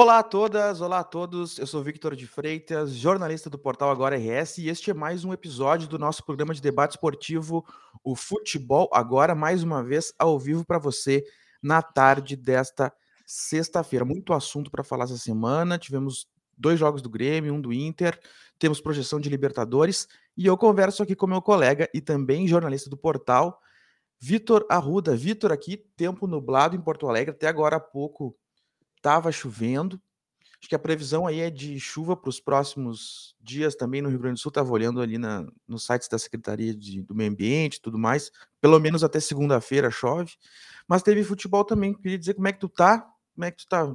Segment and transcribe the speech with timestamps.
[0.00, 1.58] Olá a todas, olá a todos.
[1.58, 5.32] Eu sou Victor de Freitas, jornalista do portal Agora RS, e este é mais um
[5.32, 7.66] episódio do nosso programa de debate esportivo,
[8.04, 11.24] o Futebol Agora, mais uma vez ao vivo para você
[11.60, 12.92] na tarde desta
[13.26, 14.04] sexta-feira.
[14.04, 15.76] Muito assunto para falar essa semana.
[15.76, 18.16] Tivemos dois jogos do Grêmio, um do Inter,
[18.56, 20.06] temos projeção de Libertadores,
[20.36, 23.60] e eu converso aqui com meu colega e também jornalista do portal,
[24.20, 25.16] Vitor Arruda.
[25.16, 28.38] Vitor, aqui, tempo nublado em Porto Alegre, até agora há pouco
[28.98, 30.00] estava chovendo.
[30.60, 34.18] Acho que a previsão aí é de chuva para os próximos dias também no Rio
[34.18, 34.50] Grande do Sul.
[34.50, 38.32] Estava olhando ali na, nos sites da Secretaria de, do Meio Ambiente e tudo mais.
[38.60, 40.32] Pelo menos até segunda-feira chove.
[40.88, 41.94] Mas teve futebol também.
[41.94, 43.06] Queria dizer como é que tu tá?
[43.34, 43.94] Como é que tu tá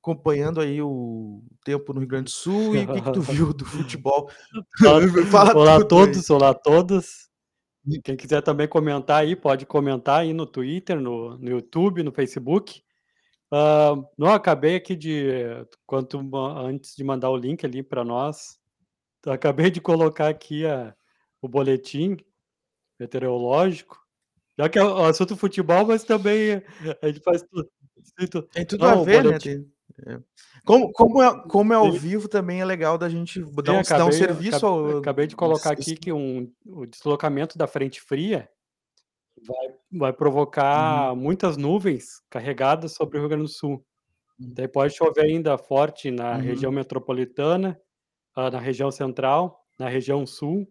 [0.00, 3.52] acompanhando aí o tempo no Rio Grande do Sul e o que, que tu viu
[3.52, 4.30] do futebol?
[5.54, 6.36] Olá a todos, aí.
[6.36, 7.28] olá a todos.
[8.04, 12.82] Quem quiser também comentar aí, pode comentar aí no Twitter, no, no YouTube, no Facebook.
[14.18, 15.28] Não acabei aqui de
[15.86, 16.18] quanto
[16.58, 18.58] antes de mandar o link ali para nós,
[19.26, 20.94] acabei de colocar aqui a,
[21.40, 22.16] o boletim
[22.98, 23.98] meteorológico,
[24.58, 26.62] já que é o assunto futebol, mas também
[27.02, 27.68] a gente faz tudo.
[28.52, 29.38] Tem tudo não, a ver, né?
[29.38, 29.66] Tem,
[30.06, 30.20] é.
[30.64, 31.98] Como, como, é, como é ao Sim.
[31.98, 34.98] vivo, também é legal da gente dar, um, acabei, dar um serviço acabei, ao.
[34.98, 38.48] Acabei de colocar aqui que um, o deslocamento da frente fria
[39.46, 41.16] vai, vai provocar uhum.
[41.16, 43.84] muitas nuvens carregadas sobre o Rio Grande do Sul.
[44.38, 44.52] Uhum.
[44.54, 46.40] Daí pode chover ainda forte na uhum.
[46.40, 47.78] região metropolitana,
[48.36, 50.66] uh, na região central, na região sul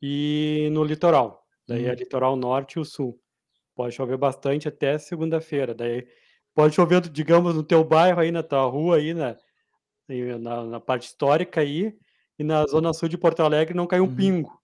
[0.00, 1.44] e no litoral.
[1.66, 1.94] Daí é uhum.
[1.94, 3.18] litoral norte e o sul.
[3.74, 5.74] Pode chover bastante até segunda-feira.
[5.74, 6.06] Daí
[6.54, 9.36] pode chover, digamos, no teu bairro aí, na tua rua aí, na,
[10.38, 11.96] na, na parte histórica aí,
[12.38, 14.16] e na zona sul de Porto Alegre não cai um uhum.
[14.16, 14.61] pingo.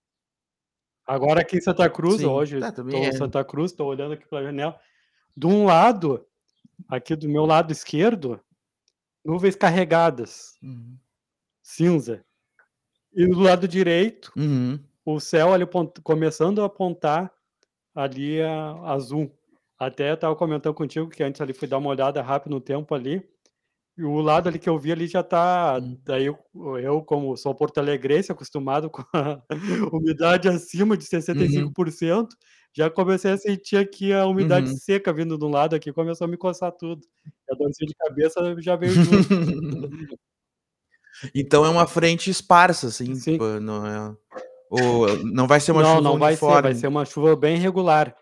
[1.08, 3.12] Agora aqui em Santa Cruz, Sim, hoje tá, estou em é.
[3.12, 4.78] Santa Cruz, estou olhando aqui pela janela.
[5.34, 6.22] De um lado,
[6.86, 8.38] aqui do meu lado esquerdo,
[9.24, 10.98] nuvens carregadas, uhum.
[11.62, 12.22] cinza.
[13.10, 14.78] E do lado direito, uhum.
[15.02, 15.64] o céu ali
[16.02, 17.32] começando a apontar
[17.94, 19.34] ali a, azul.
[19.78, 23.26] Até estava comentando contigo que antes ali fui dar uma olhada rápido no tempo ali.
[24.00, 25.78] O lado ali que eu vi ali já tá.
[25.82, 25.98] Hum.
[26.04, 26.38] Daí eu,
[26.78, 29.42] eu, como sou porto-alegrense, acostumado com a
[29.92, 32.28] umidade acima de 65%, uhum.
[32.72, 34.76] já comecei a sentir aqui a umidade uhum.
[34.76, 37.00] seca vindo do lado aqui, começou a me coçar tudo.
[37.50, 39.10] A dorzinha de cabeça já veio junto.
[41.34, 43.36] então é uma frente esparsa, assim, Sim.
[43.60, 44.16] não é.
[44.70, 47.56] Ou não vai ser uma não, chuva Não, vai ser, vai ser uma chuva bem
[47.56, 48.14] regular.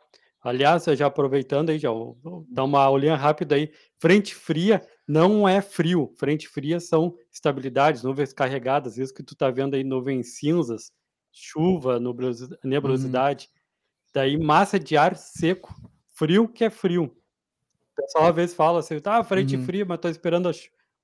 [0.42, 3.70] Aliás, já aproveitando aí, já vou dar uma olhinha rápida aí.
[3.98, 6.12] Frente fria não é frio.
[6.16, 8.98] Frente fria são estabilidades, nuvens carregadas.
[8.98, 10.90] Isso que tu tá vendo aí, nuvens cinzas,
[11.30, 12.14] chuva, uhum.
[12.64, 13.46] nebulosidade.
[13.46, 14.10] Uhum.
[14.12, 15.74] Daí massa de ar seco,
[16.10, 17.04] frio que é frio.
[17.92, 19.64] O pessoal às vezes fala assim, tá, frente uhum.
[19.64, 20.50] fria, mas tô esperando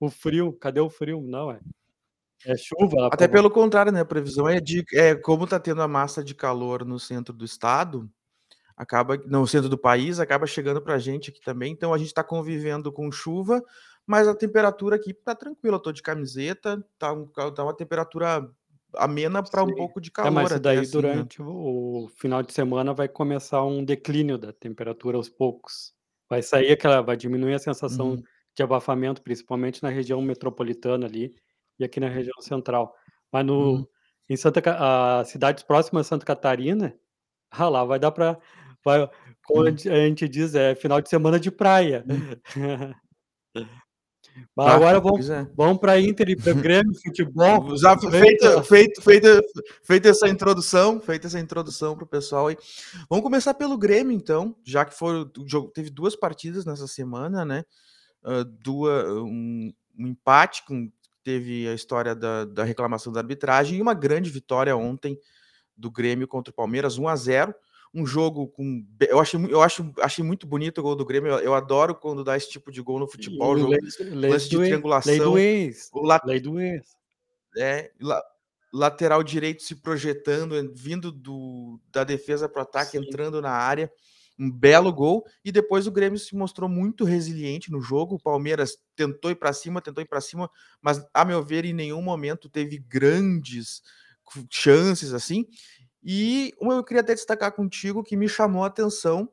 [0.01, 0.53] o frio.
[0.55, 1.21] Cadê o frio?
[1.21, 1.61] Não, é.
[2.45, 3.07] É chuva.
[3.07, 4.01] Até pelo contrário, né?
[4.01, 7.45] A previsão é de é, como tá tendo a massa de calor no centro do
[7.45, 8.11] estado
[8.77, 11.73] acaba no centro do país, acaba chegando para a gente aqui também.
[11.73, 13.63] Então a gente está convivendo com chuva,
[14.07, 15.77] mas a temperatura aqui está tranquila.
[15.77, 18.49] Eu tô de camiseta, tá, um, tá uma temperatura
[18.97, 20.29] amena para um pouco de calor.
[20.29, 21.03] É, mas daí assim, né?
[21.03, 21.47] durante né?
[21.49, 25.95] o final de semana vai começar um declínio da temperatura aos poucos.
[26.29, 28.23] Vai sair aquela, vai diminuir a sensação uhum.
[28.55, 31.35] de abafamento, principalmente na região metropolitana ali
[31.79, 32.95] e aqui na região central.
[33.31, 33.87] Mas no, uhum.
[34.29, 36.95] em Santa, a cidades próximas a Santa Catarina,
[37.51, 38.39] ah, lá vai dar para
[38.85, 39.09] Vai,
[39.45, 42.05] como a gente diz, é final de semana de praia.
[44.55, 45.49] Tá, agora vamos é.
[45.55, 47.75] vamos pra Inter e para Grêmio, futebol.
[47.79, 49.43] Já feita, feito, feita,
[49.83, 52.57] feita essa introdução, feita essa introdução para o pessoal aí.
[53.09, 57.45] Vamos começar pelo Grêmio, então, já que foi o jogo, teve duas partidas nessa semana,
[57.45, 57.65] né?
[58.23, 60.91] Uh, duas, um, um empate com
[61.23, 65.19] teve a história da, da reclamação da arbitragem e uma grande vitória ontem
[65.77, 67.55] do Grêmio contra o Palmeiras, 1 a 0
[67.95, 68.87] um jogo com.
[69.01, 71.33] Eu acho, eu acho, achei muito bonito o gol do Grêmio.
[71.33, 73.57] Eu, eu adoro quando dá esse tipo de gol no futebol.
[73.57, 75.13] Jogo, lei, lance de triangulação.
[75.13, 75.91] Lei do ex.
[75.93, 76.19] O.
[76.25, 76.97] Lei do ex.
[77.59, 78.23] É, la...
[78.73, 83.05] lateral direito se projetando, vindo do, da defesa para o ataque, Sim.
[83.05, 83.93] entrando na área.
[84.39, 85.23] Um belo gol.
[85.45, 88.15] E depois o Grêmio se mostrou muito resiliente no jogo.
[88.15, 90.51] O Palmeiras tentou ir para cima, tentou ir para cima,
[90.81, 93.83] mas, a meu ver, em nenhum momento teve grandes
[94.51, 95.47] chances assim.
[96.03, 99.29] E eu queria até destacar contigo que me chamou a atenção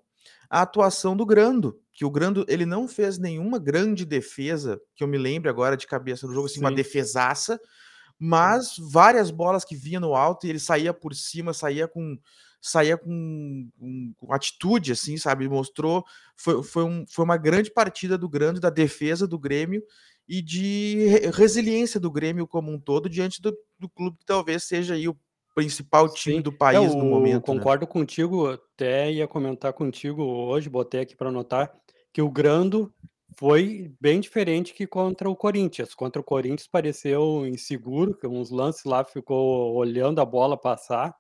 [0.50, 5.08] a atuação do Grando, que o Grando ele não fez nenhuma grande defesa, que eu
[5.08, 6.62] me lembre agora de cabeça no jogo, assim, Sim.
[6.62, 7.60] uma defesaça,
[8.18, 12.18] mas várias bolas que vinha no alto e ele saía por cima, saía com
[12.62, 15.48] saía com, com, com atitude, assim, sabe?
[15.48, 16.04] Mostrou,
[16.36, 19.82] foi, foi, um, foi uma grande partida do Grando, da defesa do Grêmio,
[20.28, 24.66] e de re resiliência do Grêmio como um todo diante do do clube que talvez
[24.66, 25.18] seja aí o
[25.60, 27.66] principal time Sim, do é país no o momento, né.
[27.66, 31.74] concordo contigo, até ia comentar contigo hoje, botei aqui para anotar,
[32.14, 32.94] que o Grando
[33.38, 35.94] foi bem diferente que contra o Corinthians.
[35.96, 41.16] Contra o Corinthians pareceu inseguro, que uns lances lá ficou olhando a bola passar,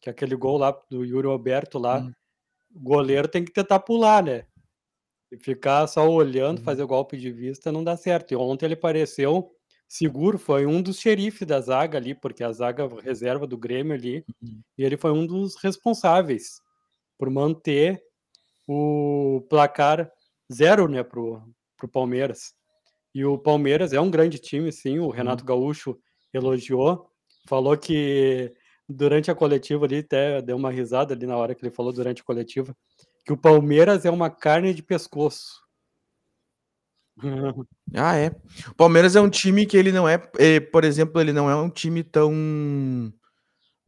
[0.00, 2.14] que aquele gol lá do Yuri Alberto lá, Hum.
[2.74, 4.46] o goleiro tem que tentar pular, né.
[5.32, 6.62] E ficar só olhando, Uhum.
[6.62, 8.32] fazer golpe de vista não dá certo.
[8.32, 9.52] E ontem ele pareceu
[9.90, 14.24] seguro, foi um dos xerife da zaga ali, porque a zaga reserva do Grêmio ali,
[14.40, 14.60] Uhum.
[14.78, 16.60] e ele foi um dos responsáveis
[17.18, 18.00] por manter
[18.68, 20.10] o placar
[20.50, 21.42] 0, né, para o
[21.76, 22.54] para o Palmeiras.
[23.14, 25.08] E o Palmeiras é um grande time sim, o.
[25.08, 25.98] Renato Gaúcho
[26.32, 27.10] elogiou,
[27.48, 28.52] falou que
[28.88, 32.20] durante a coletiva ali, até deu uma risada ali na hora que ele falou durante
[32.20, 32.76] a coletiva,
[33.24, 35.62] que o Palmeiras é uma carne de pescoço.
[37.94, 38.28] Ah, é.
[38.70, 41.56] O Palmeiras é um time que ele não é, eh, por exemplo, ele não é
[41.56, 43.12] um time tão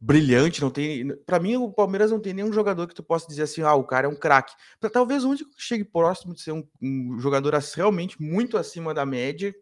[0.01, 3.43] brilhante, não tem pra mim o Palmeiras não tem nenhum jogador que tu possa dizer
[3.43, 4.53] assim: "Ah, o cara é um craque".
[4.93, 9.05] Talvez o único que chegue próximo de ser um um jogador realmente muito acima da
[9.05, 9.53] média,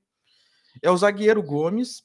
[0.84, 2.04] é o zagueiro Gomes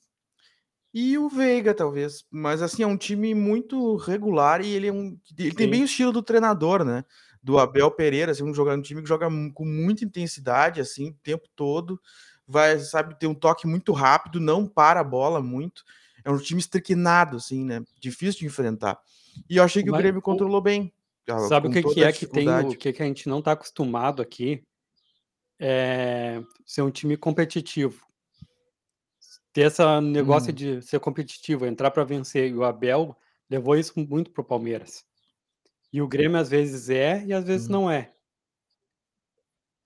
[0.94, 5.18] e o Veiga talvez, mas assim, é um time muito regular e ele é um
[5.38, 7.04] ele tem bem o estilo do treinador, né,
[7.46, 11.14] do Abel Pereira, assim, um joga um time que joga com muita intensidade, assim, o
[11.22, 12.00] tempo todo,
[12.44, 15.84] vai sabe, ter um toque muito rápido, não para a bola muito,
[16.24, 18.98] é um time estriquinado, assim, né, difícil de enfrentar.
[19.48, 20.92] E eu achei que o Mas Grêmio o controlou bem,
[21.30, 23.52] ah, sabe o que que é que tem o que que a gente não tá
[23.52, 24.64] acostumado aqui?
[25.60, 28.04] Eh, ser um time competitivo.
[29.52, 30.54] Ter essa negócio Hum.
[30.54, 33.16] de ser competitivo, entrar pra vencer, e o Abel
[33.48, 35.04] levou isso muito para o Palmeiras.
[35.92, 37.72] E o Grêmio às vezes é e às vezes Hum.
[37.72, 38.12] não é.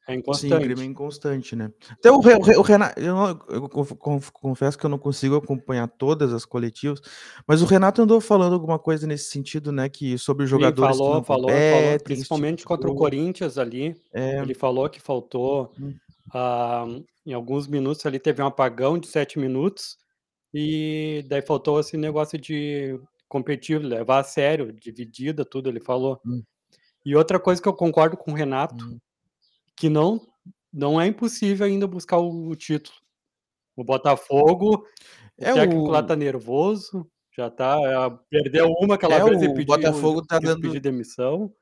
[0.08, 1.55] É Sim, o Grêmio é inconstante.
[1.55, 1.70] inconstante, né.
[1.91, 4.91] Até o Re o Re o Rena eu não eu conf conf confesso que eu
[4.91, 7.00] não consigo acompanhar todas as coletivas,
[7.47, 11.06] mas o Renato andou falando alguma coisa nesse sentido, né, que sobre os jogadores que
[11.06, 12.94] falou, falou, falou, competem, esse tipo principalmente contra o.
[12.94, 14.41] Corinthians ali, É.
[14.41, 15.70] ele falou que faltou,
[16.35, 16.87] ah,
[17.26, 19.99] em alguns minutos ali teve um apagão de 7 minutos,
[20.55, 22.99] e daí faltou esse negócio de
[23.31, 26.21] competir, levar a sério, dividida, tudo, ele falou.
[26.27, 26.43] Hum.
[27.06, 28.99] E outra coisa que eu concordo com o Renato, Hum.
[29.77, 30.21] que não
[30.73, 32.97] não é impossível ainda buscar o título.
[33.77, 34.87] O Botafogo,
[35.38, 37.77] o É técnico lá o tá nervoso, já tá
[38.31, 41.53] perdeu uma aquela É, vez e o pediu Botafogo tá dando pedir demissão.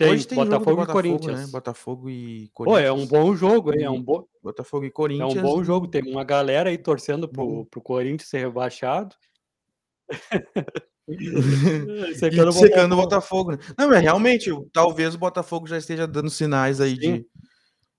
[0.00, 1.50] Hoje Tem, tem jogo do Botafogo e Botafogo, né, Corinthians.
[1.50, 3.08] Botafogo e Pô, é um Corinthians.
[3.08, 6.02] bom jogo, hein, é um E bo Botafogo e é um Corinthians bom jogo, tem
[6.10, 7.60] uma galera aí torcendo para Bom.
[7.60, 9.14] o para o Corinthians ser rebaixado.
[12.16, 13.52] Secando o secando o Botafogo.
[13.52, 13.58] Né.
[13.76, 16.96] Não, mas realmente, talvez o Botafogo já esteja dando sinais aí Sim.
[16.98, 17.26] de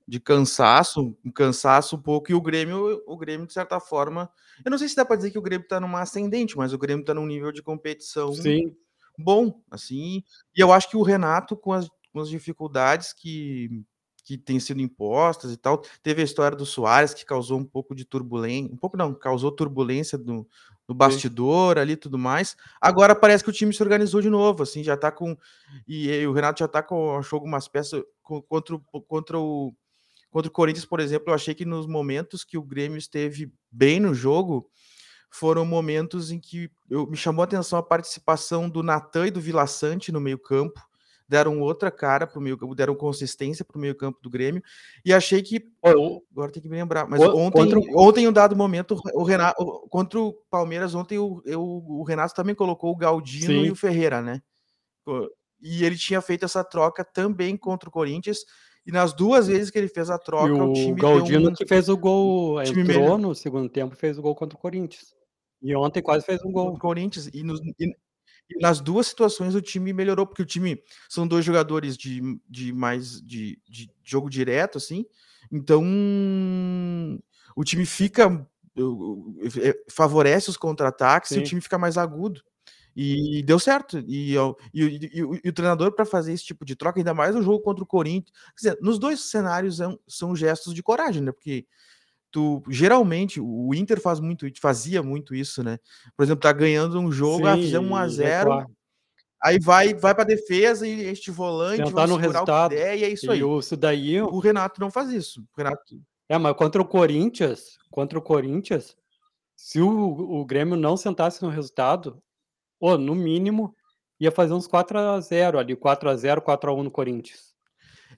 [0.05, 4.29] de cansaço, um cansaço um pouco, e o Grêmio o Grêmio de certa forma
[4.65, 6.77] eu não sei se dá pra dizer que o Grêmio tá numa ascendente, mas o
[6.77, 8.75] Grêmio tá num nível de competição Sim.
[9.17, 10.21] bom, assim,
[10.55, 13.69] e eu acho que o Renato com as com as dificuldades que
[14.25, 17.95] que têm sido impostas e tal, teve a história do Soares que causou um pouco
[17.95, 20.45] de turbulen um pouco não, causou turbulência no
[20.87, 20.97] no Sim.
[20.97, 24.83] bastidor ali e tudo mais, agora parece que o time se organizou de novo, assim,
[24.83, 25.37] já tá com
[25.87, 29.73] e aí o Renato já tá com achou algumas peças co contra o contra o
[30.29, 33.99] contra o Corinthians, por exemplo, eu achei que nos momentos que o Grêmio esteve bem
[33.99, 34.67] no jogo,
[35.31, 39.41] foram momentos em que eu me chamou a atenção a participação do Natan e do
[39.41, 40.79] Villa Sante no meio-campo,
[41.27, 44.61] deram outra cara para o meio-campo, deram consistência para o meio-campo do Grêmio,
[45.05, 45.71] e achei que
[46.31, 48.97] agora tem que me lembrar, mas Co contra ontem o ontem em um dado momento
[49.13, 53.65] o Rena o contra o Palmeiras ontem o eu o Renato também colocou o Galdino
[53.65, 53.75] e o Sim.
[53.75, 54.41] Ferreira, né.
[55.61, 58.39] E ele tinha feito essa troca também contra o Corinthians,
[58.85, 61.51] e nas 2 vezes que ele fez a E troca o o time deu Galdino
[61.51, 64.21] um que fez o o gol, time melho entrou no segundo tempo e fez o
[64.21, 65.15] gol contra o Corinthians.
[65.61, 66.79] E ontem quase fez um Contra o gol.
[66.79, 67.95] Corinthians e nos e
[68.49, 72.73] e nas 2 situações o time melhorou, porque o time são 2 jogadores de de
[72.73, 75.05] mais de de jogo direto, assim,
[75.51, 75.83] então
[77.55, 78.27] o time fica
[78.77, 82.41] o o eh, favorece os contra-ataques e o time fica mais agudo.
[82.95, 86.45] E deu certo, e o e o e o e o treinador pra fazer esse
[86.45, 88.31] tipo de troca, ainda mais no jogo contra o Corinthians.
[88.57, 91.65] Quer dizer, nos 2 cenários é um são gestos de coragem, né, porque
[92.33, 95.79] tu geralmente o Inter faz muito fazia muito isso, né.
[96.17, 98.67] Por exemplo, tá ganhando um jogo, Sim, "Ah, fizemos um a e zero", recuar.
[99.43, 102.83] aí vai vai pra defesa e de volante, Tentar vamos no resultado.
[102.85, 103.43] der e é isso E aí.
[103.43, 107.77] o isso daí O Renato não faz isso, o Renato É, mas contra o Corinthians
[107.91, 108.95] contra o Corinthians,
[109.55, 109.89] se o
[110.41, 112.21] o Grêmio não sentasse no resultado,
[112.79, 113.75] pô, no mínimo
[114.19, 117.53] ia fazer uns 4 a 0 ali, 4 a 0, 4 a 1 no Corinthians.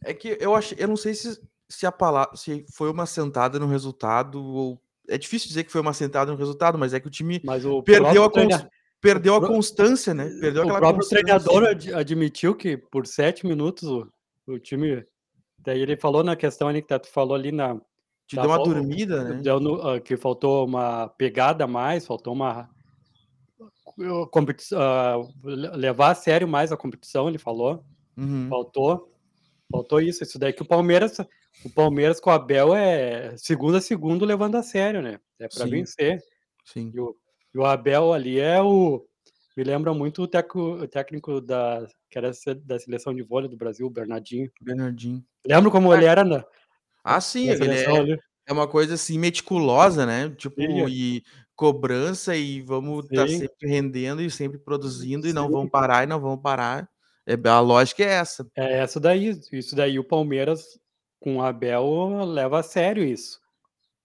[0.04, 3.60] É que eu achei eu não sei se se a palavra se foi uma sentada
[3.60, 7.08] no resultado ou é difícil dizer que foi uma sentada no resultado, mas é que
[7.08, 7.42] o time
[7.86, 8.66] perdeu a cons
[9.02, 11.24] perdeu a constância, né, perdeu o próprio constância.
[11.24, 14.10] treinador ad admitiu que por 7 minutos o
[14.48, 15.06] o time
[15.60, 17.76] daí ele falou na questão ali que tu falou ali na
[18.28, 19.42] Te deu uma fal dormida, né.
[19.42, 22.70] deu no hã, que faltou uma pegada a mais, faltou uma
[25.44, 27.84] le levar a sério mais a competição, ele falou.
[28.18, 28.48] Uhum.
[28.50, 29.12] Faltou
[29.72, 31.18] faltou isso, isso daí que o Palmeiras
[31.64, 35.70] o Palmeiras com o Abel é segundo a segundo levando a sério, né, é Sim.
[35.70, 36.22] vencer.
[36.66, 36.92] Sim.
[36.94, 37.16] E o
[37.54, 39.06] e o Abel ali é o
[39.56, 42.32] me lembra muito o teco o técnico da que era
[42.64, 44.50] da seleção de vôlei do Brasil, o Bernardinho.
[44.62, 45.24] Bernardinho.
[45.48, 46.44] Lembra como ele era na
[47.04, 48.20] Ah, sim, na ele seleção é ali?
[48.48, 50.88] é uma coisa, assim, meticulosa, né, tipo, Sim.
[50.88, 51.24] e
[51.56, 53.40] cobrança e vamos estar Sim.
[53.40, 55.72] sempre rendendo e sempre produzindo e não vamos Sim.
[55.72, 56.88] parar e não vamos parar.
[57.26, 58.46] É a lógica é essa.
[58.56, 60.78] É essa daí, isso daí o Palmeiras
[61.20, 63.40] com o Abel leva a sério isso.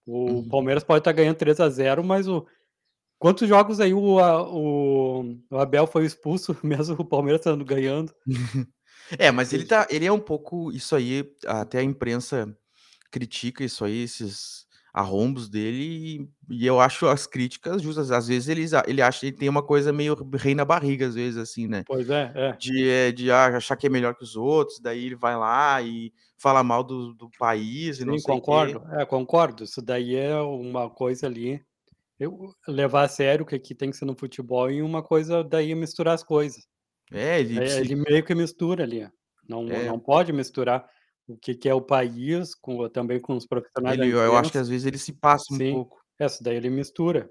[0.05, 0.49] O Uhum.
[0.49, 2.47] Palmeiras pode estar ganhando 3-0, mas o
[3.19, 8.13] quantos jogos aí o a o o Abel foi expulso mesmo o Palmeiras estando ganhando?
[9.19, 12.55] É, mas ele tá ele é um pouco isso aí até a imprensa
[13.11, 18.11] critica isso aí, esses arrombos dele e e eu acho as críticas justas.
[18.11, 21.15] Às vezes eles a ele acha ele tem uma coisa meio rei na barriga, às
[21.15, 22.61] vezes, assim, né, Pois é, é.
[22.61, 25.81] de, eh, de a achar que é melhor que os outros, daí ele vai lá
[25.83, 28.81] e fala mal do do país e não Sim, sei concordo.
[28.99, 31.63] É, concordo, isso daí é uma coisa ali
[32.19, 35.43] eu levar a sério o que que tem que ser no futebol e uma coisa
[35.43, 36.67] daí misturar as coisas.
[37.09, 39.09] É, ele É, ele meio que mistura ali,
[39.47, 39.81] não É.
[39.83, 40.87] não pode misturar
[41.27, 44.57] o que que é o país com também com os profissionais Ele eu acho que
[44.57, 46.01] às vezes ele se passa um Sim, pouco.
[46.19, 47.29] essa daí ele mistura.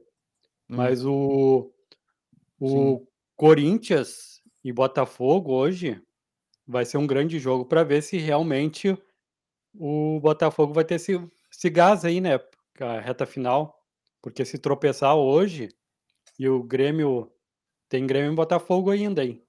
[0.69, 0.77] Hum.
[0.77, 1.73] Mas o
[2.67, 2.97] Sim.
[2.97, 3.07] o
[3.37, 6.03] Corinthians e Botafogo hoje
[6.67, 8.97] vai ser um grande jogo pra ver se realmente
[9.75, 11.15] o Botafogo vai ter esse
[11.53, 12.39] esse gás aí, né,
[12.75, 13.79] pra reta final,
[14.23, 15.69] porque se tropeçar hoje
[16.39, 17.33] e o Grêmio
[17.89, 19.43] tem Grêmio e Botafogo ainda, hein.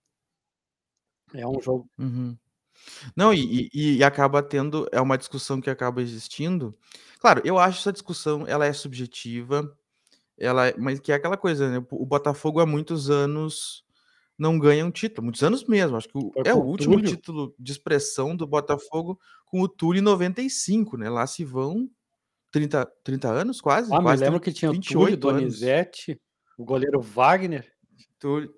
[1.34, 2.38] É um jogo Uhum.
[3.16, 6.78] Não, e e e acaba tendo é uma discussão que acaba existindo.
[7.20, 9.76] Claro, eu acho essa discussão ela é subjetiva,
[10.38, 13.84] ela é mas que é aquela coisa, né, o Botafogo há muitos anos
[14.38, 16.68] não ganha um título, muitos anos mesmo, acho que o Foi é o com o
[16.68, 17.10] último Túlio.
[17.12, 21.90] título de expressão do Botafogo com o Túlio em 95, né, lá se vão
[22.52, 25.14] 30 30 anos quase, Ah, me quase lembro trin que tinha o vinte e Túlio,
[25.14, 25.42] oito anos.
[25.44, 26.22] Donizete,
[26.58, 27.72] o goleiro Wagner.
[28.20, 28.54] Túlio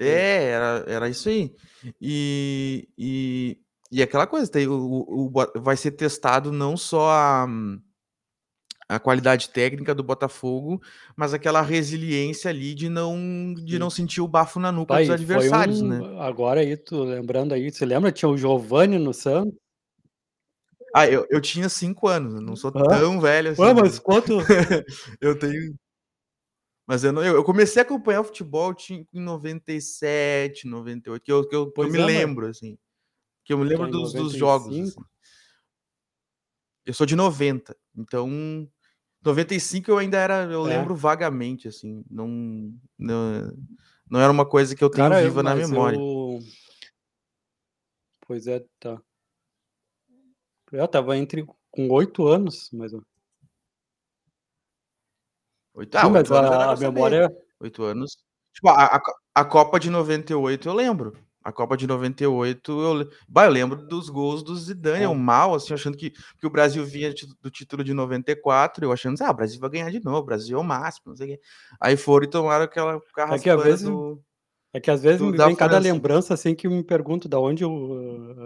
[0.00, 0.06] É.
[0.06, 1.54] É, era era isso aí.
[2.00, 3.58] E e
[3.90, 7.46] e aquela coisa, tem o o o vai ser testado não só a
[8.88, 10.80] a qualidade técnica do Botafogo,
[11.16, 15.10] mas aquela resiliência ali de não de não sentir o bafo na nuca Tá dos
[15.10, 16.06] adversários, né.
[16.06, 19.58] um agora aí tu lembrando aí, você lembra tinha o Giovani no Santos?
[20.94, 22.82] Ah, eu eu tinha 5 anos, não sou Hã?
[22.88, 24.38] tão velho Ué, assim, mas mas quanto
[25.20, 25.74] eu tenho
[26.88, 28.74] mas eu não eu eu comecei a acompanhar o futebol
[29.12, 32.78] em 97, 98, que eu que eu que eu me é, mas lembro, assim,
[33.44, 35.04] que eu me Tá lembro em dos dos jogos, assim.
[36.86, 38.66] Eu sou de 90, então
[39.22, 40.78] 95 eu ainda era eu É.
[40.78, 43.52] lembro vagamente, assim, não não
[44.10, 45.98] não era uma coisa que eu tenho Cara, eu viva na mas memória.
[45.98, 46.38] eu
[48.26, 49.02] Pois é, tá.
[50.72, 52.92] É, estava entre com 8 anos, mais
[55.78, 57.30] 8 ah, Sim, mas 8 anos já dá a memória
[57.60, 58.16] 8 anos
[58.54, 59.00] tipo, a a
[59.36, 61.12] a Copa de 98 eu lembro,
[61.44, 65.14] a Copa de 98 eu bah, eu lembro dos gols do Zidane, É.
[65.14, 69.30] mal, assim, achando que que o Brasil vinha do título de 94, eu achando "Ah,
[69.30, 71.40] o Brasil vai ganhar de novo, o Brasil é o máximo, não sei o quê".
[71.80, 74.22] Aí foram e tomaram aquela É que às carraspana vezes do
[74.74, 77.40] é que às vezes do me vem cada lembrança, assim, que eu me pergunto da
[77.40, 77.72] onde eu,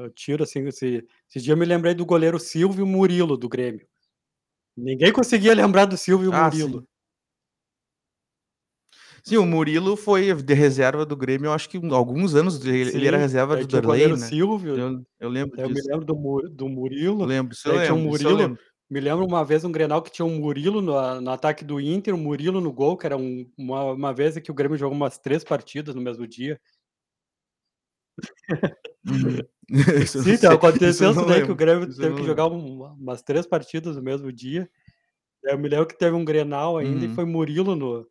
[0.07, 3.87] hã, tiro, assim, esse esse dia eu me lembrei do goleiro Silvio Murilo do Grêmio.
[4.77, 6.83] Ninguém conseguia lembrar do Silvio Ah, Murilo.
[6.83, 6.87] sim.
[9.25, 12.91] Sim, o Murilo foi de reserva do Grêmio, eu acho que um alguns anos ele
[12.97, 14.35] ele era Sim, reserva daí do Darley, né.
[14.41, 15.89] Silvio, Eu eu lembro eu me disso.
[15.89, 16.15] lembro do
[16.51, 18.63] do Murilo, Lembro, isso eu lembro, eu Murilo lembro.
[18.91, 22.15] me lembro uma vez um Grenal que tinha o Murilo no no ataque do Inter,
[22.15, 25.19] o Murilo no gol, que era um uma uma vez que o Grêmio jogou umas
[25.19, 26.61] 3 partidas no mesmo dia.
[29.97, 30.59] Eu Sim, então
[30.93, 33.47] sei, isso eu daí que o Grêmio isso eu teve que jogar um umas 3
[33.47, 34.71] partidas no mesmo dia.
[35.45, 37.11] Eu me lembro que teve um Grenal ainda e Uhum.
[37.11, 38.07] foi Murilo no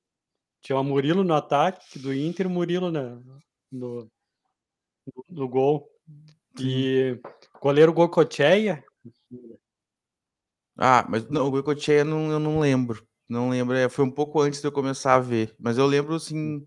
[0.61, 3.19] tinha o Murilo no ataque do Inter e o Murilo na
[3.71, 4.09] no
[5.15, 5.89] no no gol.
[6.59, 7.19] E
[7.61, 8.83] goleiro Goicoechea
[10.77, 14.41] Ah, mas não, o Goicoechea não eu não lembro, não lembro, é, foi um pouco
[14.41, 16.65] antes de eu começar a ver, mas eu lembro, assim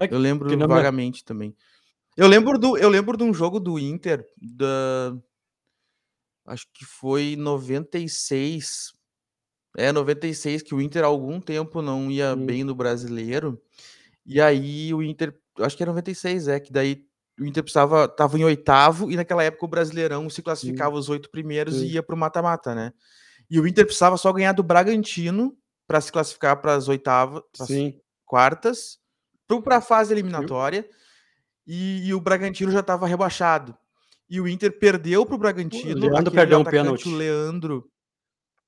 [0.00, 1.54] É eu lembro vagamente também.
[2.16, 5.16] Eu lembro do eu lembro de um jogo do Inter, da
[6.46, 8.92] Acho que foi 96.
[9.76, 12.46] É, 96 que o Inter há algum tempo não ia Sim.
[12.46, 13.60] bem no brasileiro,
[14.26, 17.04] e aí o Inter acho que é 96, é, que daí
[17.40, 20.42] o Inter precisava estava em 8º e naquela época o Brasileirão se Sim.
[20.42, 21.94] classificava os 8 primeiros e Sim.
[21.94, 22.92] ia para o mata-mata, né.
[23.50, 25.56] E o Inter precisava só ganhar do Bragantino
[25.88, 28.00] para se classificar para as 8º para as Sim.
[28.26, 28.98] quartas,
[29.48, 30.88] para o a fase E o eliminatória,
[31.66, 33.76] e e o Bragantino já estava rebaixado.
[34.30, 35.38] E o Inter perdeu para o
[35.70, 37.16] O Bragantino, Leandro aquele perdeu um atacante, o pênalti.
[37.16, 37.90] Leandro,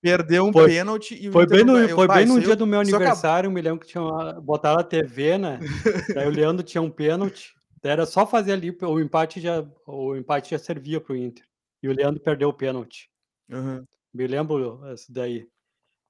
[0.02, 2.54] perdeu um Foi pênalti e o foi Inter bem no foi bem isso no dia
[2.54, 4.02] eu do meu isso aniversário, me lembro que tinha
[4.42, 5.66] botaram a TV, né,
[6.14, 10.50] daí o Leandro tinha um pênalti, era só fazer ali o empate já o empate
[10.50, 11.44] já servia para o Inter,
[11.82, 13.08] e o Leandro perdeu o pênalti.
[13.50, 13.86] Aham.
[14.14, 15.48] Me lembro essa daí.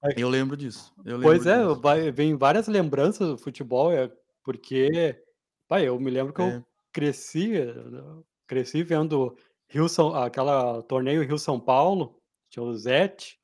[0.03, 1.81] Aí Eu lembro disso, eu lembro Pois é, disso.
[1.81, 4.11] vai vem várias lembranças do futebol, eh,
[4.45, 5.23] porque,
[5.69, 6.67] bah, eu me lembro que eu É.
[6.93, 7.75] cresci, eh,
[8.47, 9.37] cresci vendo
[9.69, 12.17] Rio-São aquela torneio Rio-São Paulo,
[12.51, 13.39] tinha o Zete,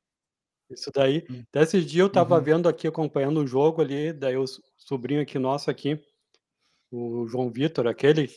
[0.71, 1.25] isso daí.
[1.29, 1.43] Hum.
[1.49, 2.43] Até esse dia eu estava Uhum.
[2.43, 5.99] vendo aqui, acompanhando o jogo ali, daí o so sobrinho aqui nosso aqui,
[6.91, 8.29] o João Vitor, aquele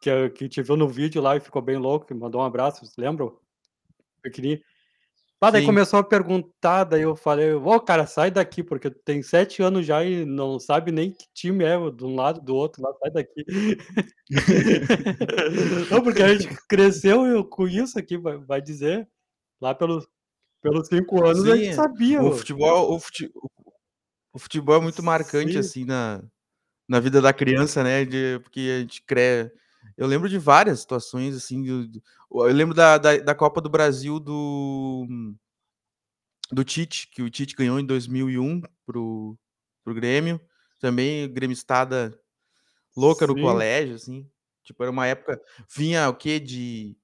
[0.00, 2.86] que que te viu no vídeo lá e ficou bem louco, que mandou um abraço,
[2.86, 3.26] você lembra?
[4.22, 4.60] Pequenininho.
[5.40, 5.66] Ah, daí Sim.
[5.66, 9.86] começou a perguntar, daí eu falei: "Ô cara, sai daqui, porque tu tem 7 anos
[9.86, 12.92] já e não sabe nem que time é o de um lado, do outro lá,
[13.00, 13.44] sai daqui".
[15.90, 19.08] Não, porque a gente cresceu eu com isso aqui, vai vai dizer,
[19.60, 20.06] lá pelos
[20.70, 21.74] pelos 5 anos a Sim, gente é.
[21.74, 23.30] sabia O o futebol o fute
[24.34, 25.58] o futebol é muito marcante, Sim.
[25.58, 26.22] assim, na
[26.88, 29.50] na vida da criança, né, de porque a gente cre
[29.96, 32.02] eu lembro de várias situações, assim, do
[32.32, 35.06] eu lembro da da da Copa do Brasil do
[36.52, 39.36] do Tite, que o Tite ganhou em 2001 para o
[39.84, 40.40] para o Grêmio,
[40.80, 42.18] também gremistada
[42.96, 43.42] louca no Sim.
[43.42, 44.28] colégio, assim,
[44.64, 45.40] tipo, era uma época
[45.76, 46.40] vinha o quê?
[46.40, 46.96] De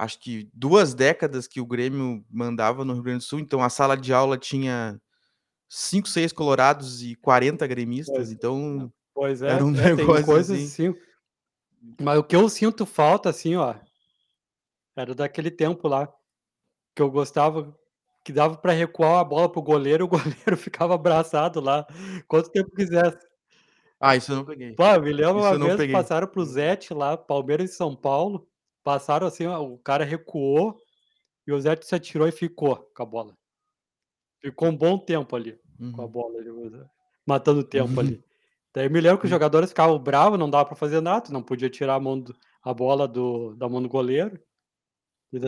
[0.00, 3.68] acho que 2 décadas que o Grêmio mandava no Rio Grande do Sul, então a
[3.68, 5.00] sala de aula tinha
[5.68, 8.34] 5, 6 colorados e 40 gremistas, Pois é.
[8.34, 10.88] então Pois era é, um é, negócio coisas assim.
[10.88, 11.00] assim
[12.00, 13.74] mas o que eu sinto falta, assim, ó
[14.96, 16.12] era daquele tempo lá,
[16.94, 17.74] que eu gostava
[18.22, 21.86] que dava para recuar a bola para o goleiro, o goleiro ficava abraçado lá,
[22.28, 23.18] quanto tempo quisesse.
[23.98, 24.74] Ah, isso eu não peguei.
[24.74, 25.92] Bah, me lembro Isso uma vez peguei.
[25.94, 28.48] passaram para o Zete lá, Palmeiras e São Paulo,
[28.84, 30.76] passaram assim, o cara recuou,
[31.46, 33.36] e o Zete se atirou e ficou com a bola.
[34.42, 35.58] Ficou um bom tempo ali,
[35.92, 36.08] com a Uhum.
[36.08, 36.34] bola
[37.26, 38.22] matando o tempo ali.
[38.74, 39.30] Daí me lembro que os Hum.
[39.30, 42.74] jogadores ficavam bravo, não dava para fazer nada, não podia tirar a mão do a
[42.74, 44.40] bola do da mão do goleiro.
[45.32, 45.38] E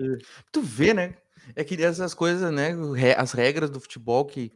[0.00, 1.16] e Tu vê, né,
[1.54, 2.70] é que essas coisas, né,
[3.16, 4.52] as regras do futebol que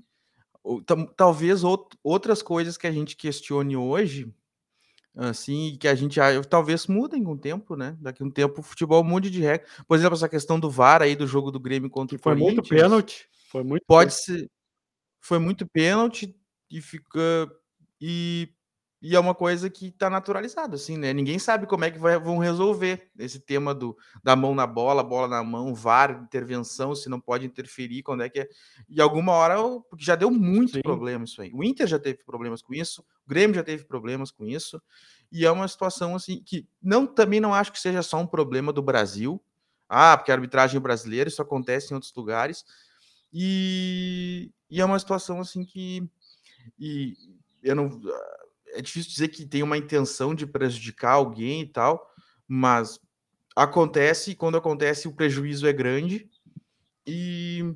[1.16, 4.34] talvez out outras coisas que a gente questione hoje,
[5.16, 8.64] assim, que a gente a talvez mudem com o tempo, né, daqui um tempo o
[8.64, 9.66] futebol mude de regra.
[9.86, 12.56] Por exemplo, essa questão do VAR aí, do jogo do Grêmio contra o foi muito
[12.56, 14.50] Corinthians, pênalti, foi muito pode pê ser
[15.20, 16.36] foi muito pênalti
[16.70, 17.50] e fica
[18.00, 18.48] e
[19.06, 22.18] e é uma coisa que tá naturalizado, assim, né, ninguém sabe como é que vai
[22.18, 27.08] vão resolver esse tema do da mão na bola, bola na mão, VAR, intervenção, se
[27.08, 28.48] não pode interferir, quando é que é
[28.88, 29.56] e alguma hora
[29.90, 30.80] porque já deu muito Sim.
[30.82, 31.50] problema isso aí.
[31.54, 34.80] O Inter já teve problemas com isso, o Grêmio já teve problemas com isso,
[35.32, 38.72] e é uma situação, assim, que não também não acho que seja só um problema
[38.72, 39.42] do Brasil.
[39.88, 42.64] Ah, porque a arbitragem brasileira, isso acontece em outros lugares,
[43.32, 46.08] e e é uma situação, assim, que
[46.78, 47.16] e
[47.62, 48.00] eu não
[48.74, 52.10] é difícil dizer que tem uma intenção de prejudicar alguém e tal,
[52.48, 52.98] mas
[53.56, 56.28] acontece e quando acontece o prejuízo é grande,
[57.06, 57.74] e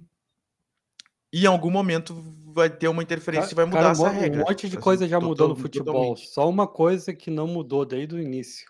[1.32, 2.14] e em algum momento
[2.54, 4.78] vai ter uma interferência e vai cara, mudar um essa um regra, monte de assim,
[4.78, 6.26] coisa já mudou no futebol, totalmente.
[6.26, 8.66] só uma coisa que não mudou desde o início,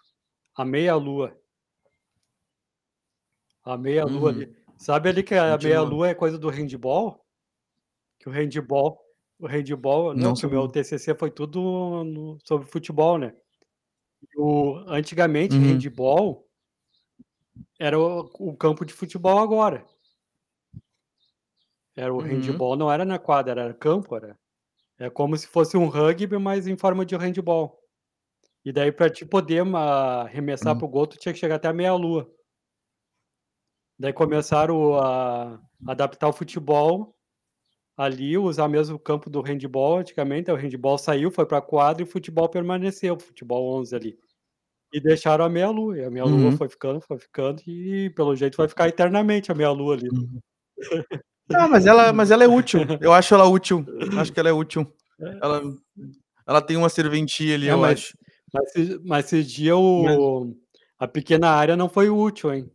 [0.57, 1.39] a meia lua.
[3.65, 4.31] A meia lua Uhum.
[4.31, 4.55] ali.
[4.77, 5.83] Sabe ali que a meia Continua.
[5.83, 7.25] lua é coisa do handball?
[8.21, 8.99] Que o handball
[9.41, 10.69] o handball não, Não que o meu.
[10.69, 13.35] TCC foi tudo no sobre futebol, né.
[14.37, 15.63] O antigamente Uhum.
[15.63, 16.49] handball
[17.79, 19.85] era o o campo de futebol agora.
[21.99, 22.21] Era o Uhum.
[22.21, 24.39] handball não era na quadra, era campo, era
[24.99, 27.79] é como se fosse um rugby, mas em forma de handball.
[28.65, 30.79] E daí pra te poder ma arremessar Hum.
[30.79, 32.31] para o gol, tu tinha que chegar até a meia lua.
[33.99, 37.17] Daí começaram a adaptar o futebol,
[37.97, 42.07] ali, usar mesmo o campo do handball, antigamente, o handball saiu, foi pra quadra e
[42.07, 44.19] o futebol permaneceu, o futebol 11 ali.
[44.93, 46.59] E deixaram a meia lua, e a meia lua Uhum.
[46.59, 50.11] foi ficando, foi ficando e pelo jeito vai ficar eternamente a meia lua ali.
[50.11, 50.41] Uhum.
[51.55, 53.85] Ah, mas ela mas ela é útil, eu acho ela útil,
[54.19, 54.87] acho que ela é útil.
[55.43, 55.63] Ela
[56.47, 58.19] ela tem uma serventia ali, É, eu mas acho.
[58.53, 60.55] mas esse mas esse dia o
[60.99, 62.71] a pequena área não foi útil, hein.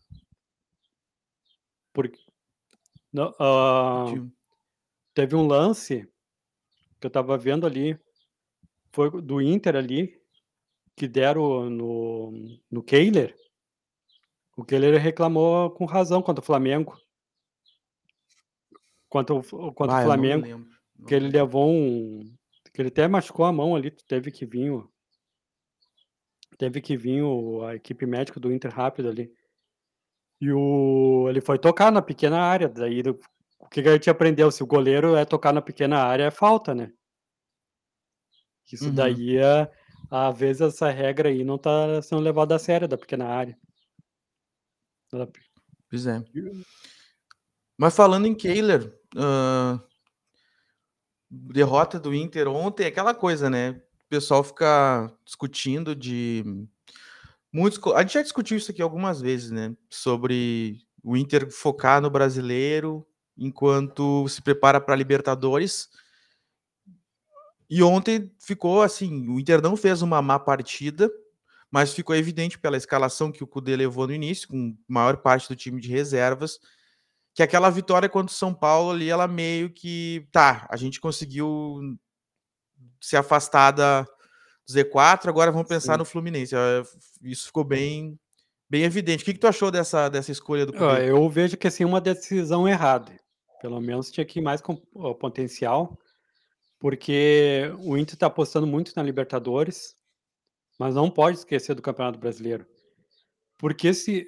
[1.93, 2.17] Porque
[3.11, 4.29] não, hã,
[5.13, 6.07] teve um lance
[6.99, 7.99] que eu estava vendo ali,
[8.91, 10.19] foi do Inter ali,
[10.95, 12.31] que deram no
[12.71, 13.35] no Kehler.
[14.55, 16.97] O Kehler reclamou com razão contra o Flamengo.
[19.13, 21.39] Contra o contra o eu não Flamengo, lembro, não que ele lembro.
[21.39, 22.35] levou um
[22.73, 24.83] que ele até machucou a mão ali, teve que vir
[26.57, 29.31] teve que vir o a equipe médica do Inter rápido ali.
[30.41, 33.03] E o ele foi tocar na pequena área, daí
[33.59, 34.49] o que a gente aprendeu?
[34.49, 36.91] Se o goleiro é tocar na pequena área, é falta, né.
[38.71, 38.95] Isso Uhum.
[38.95, 39.71] daí é
[40.09, 43.55] às vezes essa regra aí não tá sendo levada a sério, da pequena área.
[45.87, 46.19] Pois é.
[47.77, 48.97] Mas falando em Kehler,
[51.29, 53.71] derrota do Inter ontem, aquela coisa, né,
[54.05, 56.43] o pessoal fica discutindo de
[57.51, 62.09] muitos a gente já discutiu isso aqui algumas vezes, né, sobre o Inter focar no
[62.09, 63.05] brasileiro,
[63.37, 65.89] enquanto se prepara pra Libertadores.
[67.69, 71.11] E ontem ficou assim, o Inter não fez uma má partida,
[71.71, 75.55] mas ficou evidente pela escalação que o Kudê levou no início, com maior parte do
[75.55, 76.59] time de reservas,
[77.33, 81.79] que aquela vitória contra o São Paulo ali, ela meio que tá, a gente conseguiu
[83.01, 84.05] se afastar da
[84.65, 85.99] do Z4, agora vamos pensar Sim.
[85.99, 86.89] no Fluminense, f
[87.21, 88.17] isso ficou bem
[88.69, 89.21] bem evidente.
[89.21, 91.09] O que que tu achou dessa dessa escolha do Kudê?
[91.09, 93.11] eu vejo que, assim, uma decisão errada.
[93.61, 95.97] Pelo menos tinha que ir mais com o potencial,
[96.79, 99.95] porque o Inter tá apostando muito na Libertadores,
[100.79, 102.65] mas não pode esquecer do Campeonato Brasileiro.
[103.57, 104.27] Porque se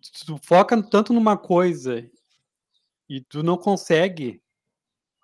[0.00, 2.04] se tu foca tanto numa coisa
[3.08, 4.42] e tu não consegue,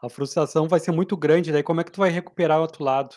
[0.03, 2.85] a frustração vai ser muito grande, daí como é que tu vai recuperar o outro
[2.85, 3.17] lado?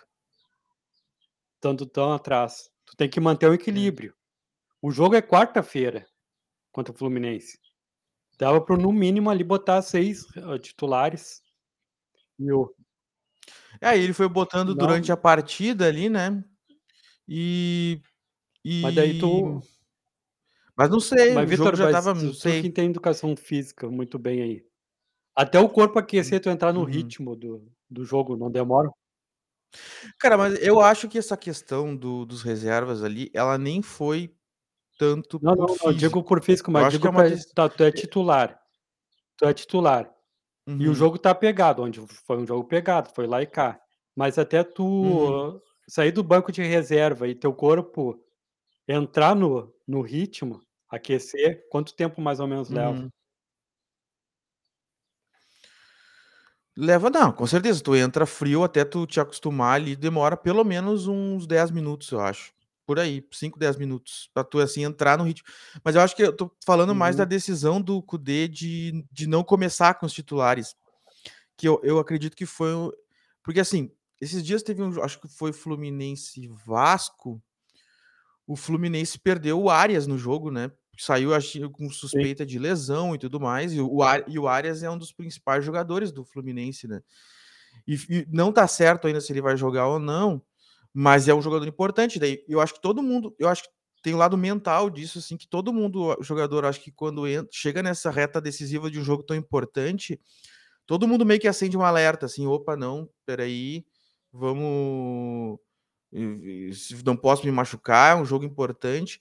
[1.64, 2.70] Estando tão atrás.
[2.86, 4.14] Tu tem que manter o equilíbrio.
[4.82, 6.06] O jogo é quarta-feira,
[6.72, 7.60] contra o Fluminense.
[8.40, 11.42] Dava para no mínimo ali botar 6, hã, titulares.
[12.40, 12.74] E o
[13.82, 16.44] É, ele foi botando durante Não a partida ali, né,
[17.28, 18.02] e
[18.82, 19.62] Mas daí e tu
[20.78, 22.68] mas não sei, Mas o jogo Vitor, já mas estava não tu tu que sei.
[22.68, 24.66] entende educação física muito bem aí.
[25.36, 26.86] Até o corpo Hum, aquecer, tu entrar no uhum.
[26.86, 28.90] ritmo do do jogo não demora?
[30.20, 34.36] Cara, mas eu acho que essa questão do dos reservas ali, ela nem foi
[34.98, 36.24] tanto Não, por não, não digo físico.
[36.24, 38.60] por físico, Eu mas acho que digo é uma pra des tá, tu é titular
[39.38, 40.14] tu é titular,
[40.80, 40.96] e o Uhum.
[40.96, 43.80] jogo tá pegado, onde foi um jogo pegado, foi lá e cá.
[44.16, 44.64] Mas até
[45.02, 45.44] Uhum.
[45.44, 48.20] tu sair do banco de reserva e teu corpo
[48.88, 52.98] entrar no no ritmo, aquecer, quanto tempo mais ou menos leva?
[52.98, 53.12] Uhum.
[56.76, 61.06] Leva não, com certeza, tu entra frio até tu te acostumar ali, demora pelo menos
[61.08, 62.52] uns 10 minutos, eu acho,
[62.84, 65.48] por aí, 5, 10 minutos, pra tu, assim, entrar no ritmo.
[65.84, 67.30] Mas eu acho que eu tô falando mais da Uhum.
[67.30, 70.76] decisão do Kudê de de não começar com os titulares,
[71.58, 72.72] que eu eu acredito que foi
[73.44, 73.92] porque, assim,
[74.22, 77.42] esses dias teve um acho que foi Fluminense Vasco
[78.48, 81.92] o Fluminense perdeu o Arias no jogo, né, saiu acho com Sim.
[81.92, 85.12] suspeita de lesão e tudo mais, e o Ari e o Arias é um dos
[85.14, 87.02] principais jogadores do Fluminense, né.
[87.88, 90.42] E e não tá certo ainda se ele vai jogar ou não,
[90.94, 93.70] mas é um jogador importante, daí eu acho que todo mundo eu acho que
[94.04, 97.84] tem o lado mental disso, assim, que todo mundo jogador, acho que quando en chega
[97.84, 100.20] nessa reta decisiva de um jogo tão importante,
[100.88, 103.86] todo mundo meio que acende um alerta, assim: "Opa, não, espera aí,
[104.34, 105.60] vamos
[107.06, 109.20] não posso me machucar, é um jogo importante",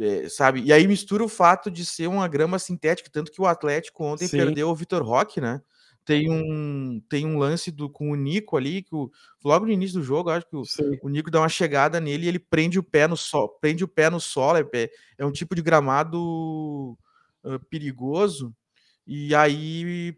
[0.00, 0.62] eh, sabe.
[0.64, 4.28] E aí mistura o fato de ser uma grama sintética, tanto que o Atlético ontem
[4.28, 4.36] Sim.
[4.36, 5.62] perdeu o Vitor Roque, né.
[6.06, 9.10] Tem um tem um lance do com o Nico ali, que o
[9.44, 10.68] logo no início do jogo, acho que o
[11.02, 13.88] o Nico dá uma chegada nele e ele prende o pé no so prende o
[13.88, 16.98] pé no solo, é é é um tipo de gramado,
[17.44, 18.54] hã, perigoso,
[19.06, 20.16] e aí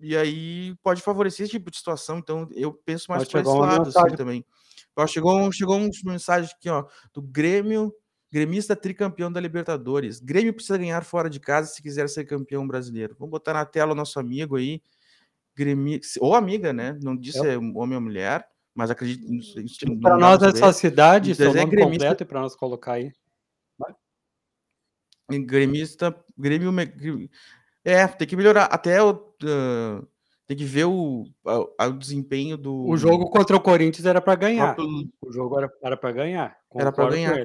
[0.00, 3.90] e aí pode favorecer esse tipo de situação, então eu penso mais chegou esse lado,
[3.90, 4.44] assim, também.
[4.96, 6.84] Ó, chegou chegou uns mensagem aqui, ó,
[7.14, 7.92] do Grêmio,
[8.32, 13.16] gremista tricampeão da Libertadores: "Grêmio precisa ganhar fora de casa se quiser ser campeão brasileiro".
[13.18, 14.82] Vamos botar na tela o nosso amigo aí,
[15.56, 19.26] gremi ou amiga, né, não disse se Eu é homem ou mulher, mas acredito
[20.00, 23.12] dá nós saber, cidade, seu é nome gremista completo pra nós colocar aí.
[25.28, 26.72] Gremista, Grêmio
[27.84, 30.02] é, tem que melhorar, até o hã,
[30.46, 31.26] tem que ver o
[31.78, 34.86] a o desempenho O jogo do contra o Corinthians era pra ganhar, próprio
[35.22, 37.38] o jogo era pra ganhar, Era com ganhar.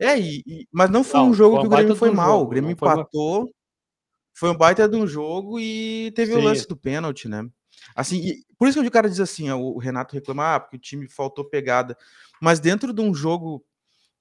[0.00, 2.10] É, e e mas não foi um Não, jogo foi que um o Grêmio foi
[2.10, 3.48] um mal, o jogo, Grêmio não foi empatou,
[4.36, 6.42] foi um baita de um jogo e teve o Sim.
[6.42, 7.44] lance do pênalti, né.
[7.96, 10.80] Assim, e por isso que o cara diz assim, o Renato reclama: "Ah, porque o
[10.80, 11.96] time faltou pegada",
[12.42, 13.64] mas dentro de um jogo,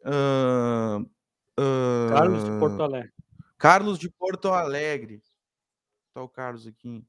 [0.05, 1.05] hã
[2.07, 3.11] Carlos de Porto Alegre.
[3.57, 5.21] Carlos de Porto Alegre.
[6.13, 7.05] Tá o Carlos aqui.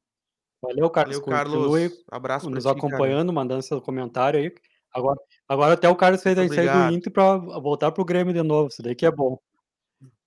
[0.62, 1.16] Valeu, Carlos.
[1.18, 2.04] Valeu, Carlos.
[2.10, 2.78] Abraço nos ti, cara.
[2.78, 4.54] acompanhando, mandando seu comentário aí.
[4.94, 6.94] Agora agora até o Carlos fez a sair do.
[6.94, 9.38] Inter pra voltar para o Grêmio de novo, isso daí que é bom.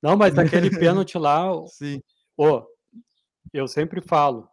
[0.02, 2.02] Não, mas aquele pênalti lá, Sim.
[2.38, 2.64] ô,
[3.54, 4.48] eu sempre falo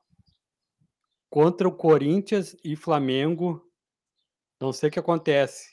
[1.29, 3.67] contra o Corinthians e Flamengo,
[4.61, 5.73] não sei o que acontece.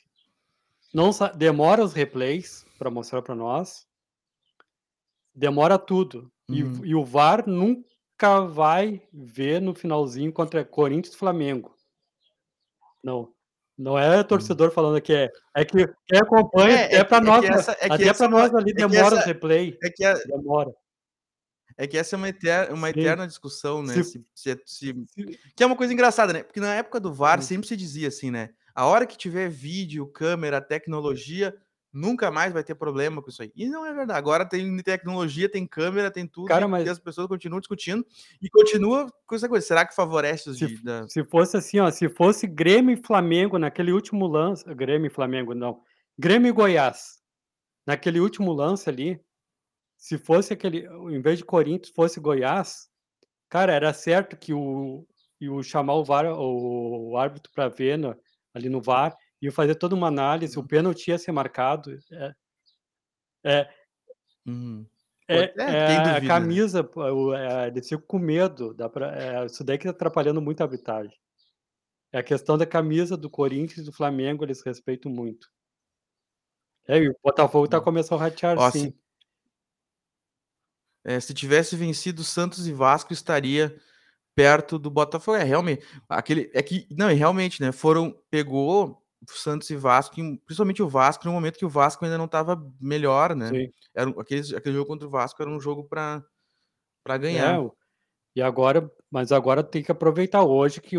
[0.92, 3.86] Não demora os replays pra mostrar pra nós.
[5.34, 6.32] Demora tudo.
[6.48, 6.84] E Uhum.
[6.84, 7.88] e o VAR nunca
[8.28, 11.74] vai ver no finalzinho contra Corinthians e Flamengo.
[13.02, 13.32] Não,
[13.78, 14.54] não é Hum.
[14.54, 17.72] torcedor falando que é é que quem acompanha, É, é até pra é nós essa
[17.80, 20.14] é que até pra é uma nós ali é demora essa replay, é que a
[20.24, 20.72] demora.
[21.78, 23.00] é que essa é uma eter uma Sim.
[23.00, 24.94] eterna discussão, né, Se se se
[25.56, 27.42] que é uma coisa engraçada, né, porque na época do VAR Hum.
[27.42, 31.54] sempre se dizia assim, né: "A hora que tiver vídeo, câmera, tecnologia,
[31.92, 33.52] nunca mais vai ter problema com isso aí".
[33.54, 36.88] E não é verdade, agora tem tecnologia, tem câmera, tem tudo Cara, e e mas
[36.88, 38.04] as pessoas continuam discutindo
[38.40, 41.80] e continua com essa coisa, será que favorece os Se de da se fosse assim,
[41.80, 45.82] ó, se fosse Grêmio e Flamengo naquele último lance Grêmio e Flamengo não,
[46.18, 47.20] Grêmio e Goiás,
[47.86, 49.20] naquele último lance ali,
[49.98, 52.88] se fosse aquele em vez de Corinthians, fosse Goiás,
[53.48, 55.06] cara, era certo que o
[55.40, 58.16] iam chamar o VAR o árbitro pra ver na
[58.54, 60.66] ali no VAR, iam fazer toda uma análise, o Uhum.
[60.66, 62.34] pênalti ia ser marcado, é
[63.44, 63.70] é
[64.46, 64.86] Uhum.
[65.28, 66.20] É é, é a né.
[66.20, 70.42] camisa, o eh, eles ficam com medo, dá pra eh, isso daí que tá atrapalhando
[70.42, 71.16] muito a arbitragem.
[72.12, 75.48] É a questão da camisa do Corinthians e do Flamengo, eles respeitam muito.
[76.88, 77.84] É, e o Botafogo tá Hum.
[77.84, 78.94] começou a ratear Ó, se sim.
[81.04, 83.74] É, se tivesse vencido Santos e Vasco, estaria
[84.34, 85.36] perto do Botafogo.
[85.38, 90.82] É, realmente, aquele é que não, e realmente, né, foram pegou Santos e Vasco principalmente
[90.82, 93.50] o Vasco, no momento que o Vasco ainda não estava melhor, né.
[93.50, 93.72] Sim.
[93.94, 95.84] Era aqueles aquele jogo contra o Vasco era um jogo
[97.08, 97.58] É, ganhar.
[97.58, 97.74] o
[98.36, 100.96] e agora mas agora tem que aproveitar hoje que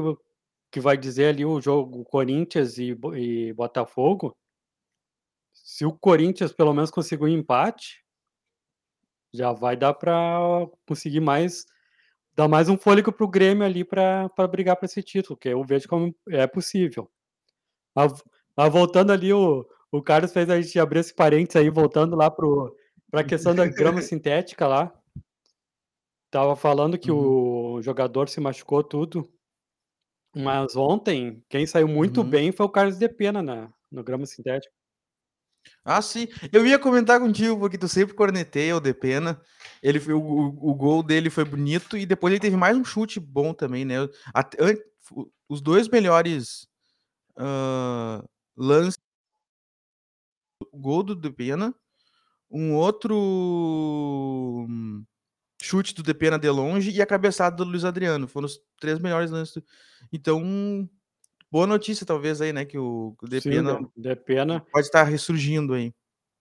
[0.71, 4.36] que vai dizer ali o jogo Corinthians e e Botafogo
[5.55, 8.01] se o Corinthians pelo menos conseguir um empate
[9.34, 10.39] já vai dar pra
[10.88, 11.65] conseguir mais
[12.36, 15.63] dar mais um fôlego para o Grêmio ali pra brigar por esse título, que eu
[15.65, 17.10] vejo como é possível.
[17.95, 18.23] Mas
[18.58, 22.32] mas voltando ali o o Carlos fez a gente abrir esse parênteses aí, voltando lá
[22.32, 22.73] para o
[23.12, 24.93] pra questão da grama sintética lá.
[26.34, 27.12] Estava falando que Uhum.
[27.12, 29.30] o jogador se machucou tudo.
[30.36, 32.30] Mas ontem, quem saiu muito Uhum.
[32.30, 34.73] bem foi o Carlos de Pena na no grama sintético.
[35.84, 36.27] Ah, sim.
[36.51, 39.41] Eu ia comentar contigo, porque tu sempre corneteia o de Pena.
[39.82, 43.19] Ele o o o gol dele foi bonito e depois ele teve mais um chute
[43.19, 43.95] bom também, né.
[44.34, 44.58] Até
[45.49, 46.67] os 2 melhores,
[47.37, 48.23] hã,
[48.57, 48.97] lance
[50.73, 51.73] gol do de Pena,
[52.51, 54.67] um outro
[55.61, 58.99] chute do de Pena de longe e a cabeçada do Luís Adriano, foram os 3
[58.99, 59.63] melhores lances do
[60.13, 60.89] então,
[61.51, 64.65] boa notícia talvez aí, né, que o que o de Sim, Pena de de Pena
[64.71, 65.93] pode estar ressurgindo aí.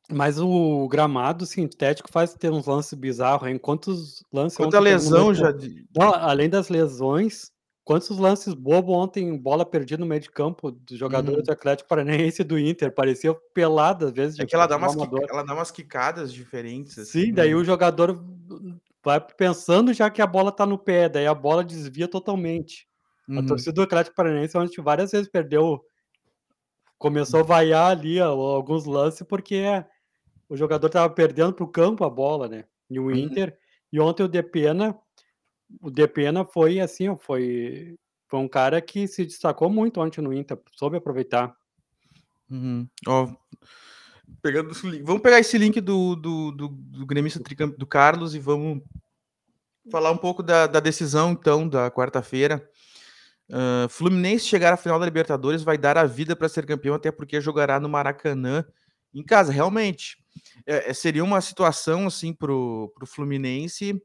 [0.09, 3.59] Mas o gramado sintético faz ter uns lances bizarro, hein.
[3.59, 5.51] Quantos lances Quanta lesão já
[5.95, 7.53] Não, além das lesões,
[7.85, 11.47] quantos lances bobo ontem, bola perdida no meio de campo dos jogadores Uhum.
[11.47, 14.95] do Atlético Paranaense e do Inter, parecia pelada às vezes É que ela dá umas
[14.95, 15.31] amador.
[15.31, 17.55] ela dá umas quicadas diferentes, Sim, assim, daí né.
[17.55, 18.23] o jogador
[19.05, 22.87] vai pensando já que a bola tá no pé, daí a bola desvia totalmente.
[23.35, 23.43] A Uhum.
[23.43, 25.81] torcida do Atlético Paranaense ontem várias vezes perdeu
[27.01, 29.63] começou a vaiar ali a alguns lances, porque
[30.49, 32.65] o jogador estava perdendo para o campo a bola, né.
[32.91, 33.41] E o Uhum.
[33.41, 33.59] Inter
[33.93, 34.99] e ontem o de Pena
[35.81, 37.97] o de Pena foi assim, foi
[38.29, 41.55] foi um cara que se destacou muito ontem no Inter, soube aproveitar.
[42.51, 42.89] Uhum.
[44.43, 44.73] Pegando
[45.05, 47.41] vamos pegar esse link do do do do gremista
[47.79, 48.83] do Carlos e vamos
[49.91, 52.69] falar um pouco da da decisão então da quarta-feira.
[53.51, 57.13] Hã, Fluminense chegar à final da Libertadores vai dar a vida pra ser campeão, até
[57.13, 58.65] porque jogará no Maracanã,
[59.15, 59.53] em casa.
[59.53, 60.19] Realmente,
[60.67, 62.49] eh eh, seria uma situação, assim, para
[62.95, 64.01] para o Fluminense,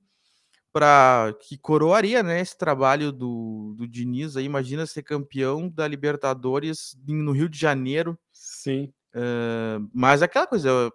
[0.75, 6.97] pra que coroaria, né, esse trabalho do do Diniz aí, imagina ser campeão da Libertadores
[7.07, 8.19] no Rio de Janeiro.
[8.33, 8.93] Sim.
[9.15, 10.91] Hã, mas aquela coisa,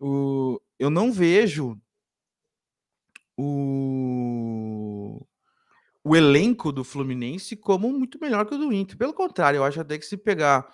[0.00, 1.78] o eu não vejo
[3.36, 5.20] o
[6.04, 9.80] o elenco do Fluminense como muito melhor que o do Inter, pelo contrário, eu acho
[9.80, 10.66] até que se pegar,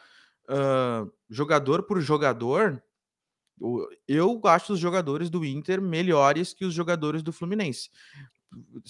[0.48, 2.82] hã, jogador por jogador,
[4.06, 7.90] eu acho os jogadores do Inter melhores que os jogadores do Fluminense.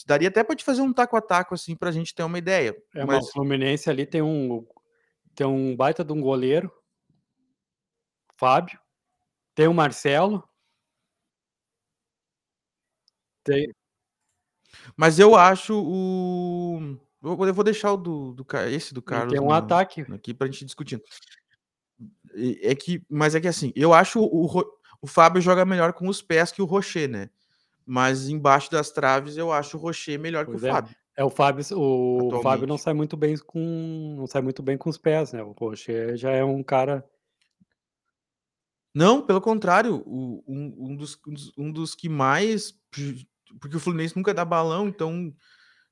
[0.06, 2.76] Daria até pra te fazer um taco a taco, assim, pra gente ter uma ideia,
[2.94, 4.66] É, mas o Fluminense ali tem um
[5.34, 6.70] tem um baita de um goleiro
[8.36, 8.78] Fábio,
[9.54, 10.42] tem o Marcelo
[13.44, 13.74] Tem.
[14.96, 19.40] Mas eu acho o eu vou deixar o do do esse do E tem Carlos
[19.40, 20.02] um na ataque.
[20.12, 21.02] aqui pra gente discutir.
[22.62, 24.46] É que mas é que assim, eu acho o
[25.00, 27.28] o Fábio joga melhor com os pés que o Rochet, né.
[27.86, 30.70] Mas embaixo das traves eu acho o Rochet melhor que o Pois é.
[30.72, 30.96] Fábio.
[31.16, 32.82] É, o Fábio o Fábio não Atualmente.
[32.82, 36.30] sai muito bem com não sai muito bem com os pés, né, o Rochet já
[36.32, 37.04] é um cara
[38.94, 41.18] Não, pelo contrário, o um um dos
[41.58, 42.72] um dos que mais
[43.60, 45.32] porque o Fluminense nunca dá balão, então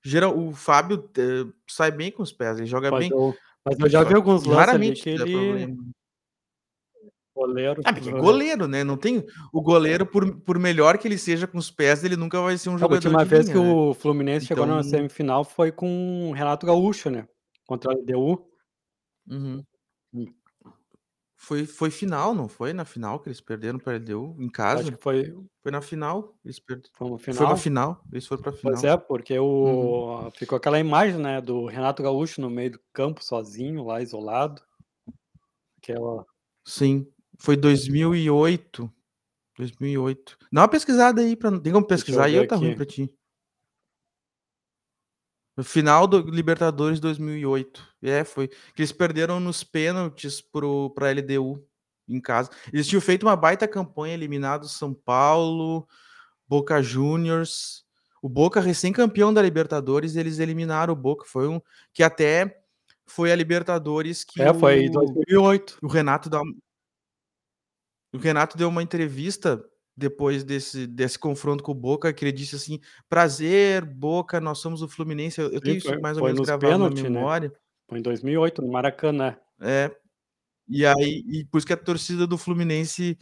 [0.03, 3.11] geral o Fábio, eh, sai bem com os pés, ele joga Mas bem.
[3.11, 5.93] eu mas eu já vi alguns lances que ele problema.
[7.35, 11.47] Goleiro Ah, porque goleiro, né, não tem o goleiro por por melhor que ele seja
[11.47, 13.61] com os pés, ele nunca vai ser um A jogador última de vez que linha,
[13.61, 13.75] né.
[13.75, 17.29] o Fluminense chegou Então na semifinal foi com o Renato Gaúcho, né,
[17.67, 18.49] contra a LDU.
[19.27, 19.65] Uhum.
[20.15, 20.35] Hum.
[21.37, 24.91] Foi foi final, não foi na final que eles perderam pra LDU em Acho casa?
[24.97, 27.57] que foi Foi na final, eles perde Foi uma foi pra final?
[27.57, 28.85] final, eles foram pra Pois final.
[28.85, 30.05] é, porque Uhum.
[30.27, 34.63] o ficou aquela imagem, né, do Renato Gaúcho no meio do campo sozinho lá, isolado.
[35.79, 36.27] Aquela
[36.67, 37.07] Sim,
[37.43, 38.89] foi 2008,
[39.59, 40.39] 2008.
[40.53, 42.77] Dá uma pesquisada aí pra tem como eu pesquisar aí ver ou tá ruim aqui.
[42.77, 43.13] pra ti?
[45.57, 47.85] No final do Libertadores 2008.
[48.01, 51.67] É, foi que eles perderam nos pênaltis para o pra LDU,
[52.09, 52.49] em casa.
[52.73, 55.85] Eles tinham feito uma baita campanha, eliminado São Paulo,
[56.47, 57.85] Boca Juniors,
[58.23, 61.61] o Boca recém-campeão da Libertadores, eles eliminaram o Boca, foi um
[61.93, 62.63] que até
[63.05, 65.79] foi a Libertadores que É, foi o 2008.
[65.83, 66.55] o Renato dá um
[68.13, 69.65] o Renato deu uma entrevista
[69.97, 74.83] depois desse desse confronto com o Boca, que ele disse assim: "Prazer, Boca, nós somos
[74.83, 77.11] o Fluminense", eu eu tenho isso mais ou menos nos gravado na pênalti, né.
[77.11, 77.53] memória.
[77.89, 79.37] Foi em 2008 no Maracanã.
[79.61, 79.91] É.
[80.69, 83.19] E aí e por isso que a torcida do Fluminense,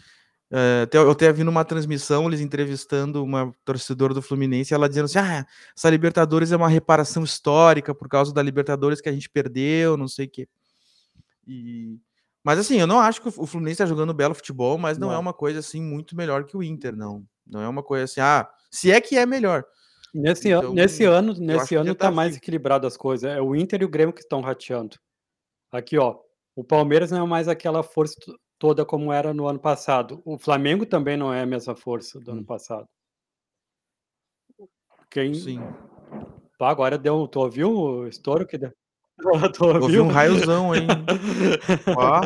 [0.82, 5.18] até eu até vi numa transmissão eles entrevistando uma torcedora do Fluminense, ela dizendo assim:
[5.18, 9.96] "Ah, essa Libertadores é uma reparação histórica por causa da Libertadores que a gente perdeu,
[9.96, 10.48] não sei o quê".
[11.46, 11.98] E
[12.44, 15.14] mas assim, eu não acho que o Fluminense tá jogando belo futebol, mas não é
[15.14, 15.20] Não.
[15.20, 17.24] uma coisa, assim, muito melhor que o Inter não.
[17.46, 19.64] Não é uma coisa assim, ah, se é que é melhor.
[20.14, 22.38] Nesse an Então, nesse ano nesse ano tá tá mais vivo.
[22.38, 24.96] equilibrado as coisas, é o Inter e o Grêmio que estão rateando.
[25.72, 26.18] Aqui ó,
[26.56, 30.38] o Palmeiras não é mais aquela força to toda como era no ano passado, o
[30.38, 32.44] Flamengo também não é a mesma força do ano Hum.
[32.44, 32.88] passado.
[35.10, 35.60] Quem Sim.
[36.58, 38.72] pá, agora deu tu ouviu o estouro que deu?
[39.54, 40.04] Tu Ouvi ouviu?
[40.04, 40.86] um raiozão, hein.
[41.96, 42.20] Ó.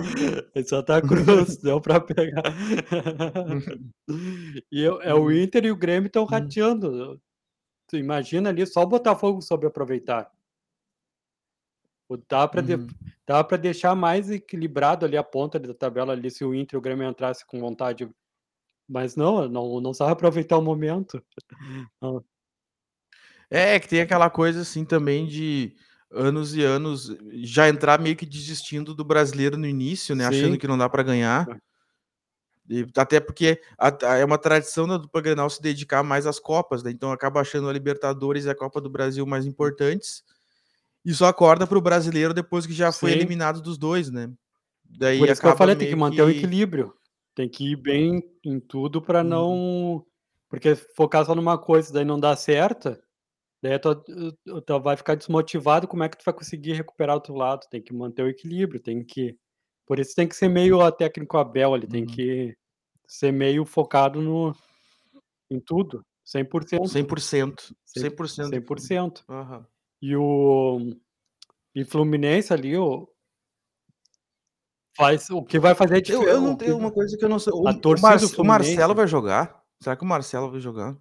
[0.55, 2.43] Em Santa Cruz, deu pra pegar.
[4.71, 5.31] E eu é o.
[5.33, 6.27] Inter e o Grêmio estão Hum.
[6.27, 7.21] rateando.
[7.89, 10.31] Tu imagina ali, só o Botafogo soube aproveitar.
[12.29, 12.87] Dá pra de Uhum.
[13.27, 16.79] dá pra deixar mais equilibrado ali a ponta da tabela ali, se o Inter e
[16.79, 18.09] o Grêmio entrasse com vontade.
[18.89, 21.23] Mas não, não não sabe aproveitar o momento.
[22.03, 22.21] Hã.
[23.51, 25.75] É, que tem aquela coisa, assim, também de
[26.15, 30.59] anos e anos já entrar meio que desistindo do brasileiro no início, né, achando Sim.
[30.59, 31.49] que não dá pra ganhar.
[31.51, 31.57] É.
[32.67, 36.39] E até porque a ta é uma tradição da dupla Grenal se dedicar mais às
[36.39, 40.23] copas, né, então acaba achando a Libertadores e a Copa do Brasil mais importantes,
[41.05, 43.17] e só acorda para o brasileiro depois que já foi Sim.
[43.17, 44.31] eliminado dos 2, né.
[44.85, 46.95] Daí Por isso que eu falei, tem que manter o que equilíbrio,
[47.35, 49.25] tem que ir bem em tudo Uhum.
[49.25, 50.07] não
[50.49, 52.97] porque focar só numa coisa, daí não dá certo,
[53.65, 54.37] daí a tua tu
[54.67, 57.67] tu vai ficar desmotivado, como é que tu vai conseguir recuperar o outro lado?
[57.71, 59.37] Tem que manter o equilíbrio, tem que
[59.87, 62.07] por isso tem que ser meio a técnico Abel, tem Uhum.
[62.07, 62.55] que
[63.09, 64.55] ser meio focado no
[65.51, 67.09] em tudo, cem por cem cento.
[67.09, 68.49] por cento, Cem cem por cento.
[68.51, 69.25] cem por cento.
[69.29, 69.67] Aham.
[70.03, 70.79] E o
[71.75, 73.09] e Fluminense ali o
[74.97, 77.25] faz o que vai fazer a Eu dife eu não o tenho uma coisa que
[77.25, 79.65] eu não sei, a o o Mar torcida o Marcelo vai jogar?
[79.83, 80.97] Será que o Marcelo vai jogar?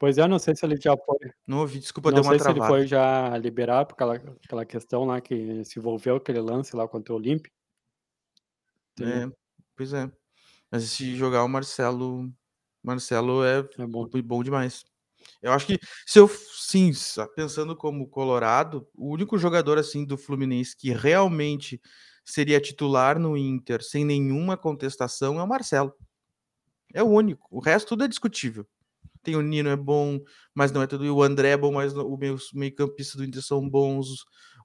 [0.00, 2.38] Pois é, não sei se ele já foi Não ouvi, desculpa, não deu uma sei
[2.40, 2.66] se ele travada.
[2.66, 7.12] foi já liberar por aquela aquela questão lá que se envolveu aquele lance lá contra
[7.12, 7.52] o Olímpia.
[8.96, 9.28] Entendeu?
[9.28, 9.32] É,
[9.76, 10.10] pois é.
[10.70, 12.32] Mas se jogar o Marcelo
[12.82, 14.08] Marcelo é É bom.
[14.24, 14.84] bom demais.
[15.42, 20.16] Eu acho que se eu sim, sa pensando como colorado, o único jogador, assim, do
[20.16, 21.80] Fluminense que realmente
[22.24, 25.94] seria titular no Inter, sem nenhuma contestação, é o Marcelo.
[26.94, 28.66] É o único, o resto tudo é discutível.
[29.22, 30.18] Tem o Nino é bom,
[30.54, 33.42] mas não é tudo e o André é bom, mas o meus meio-campista do Inter
[33.42, 34.06] são bons,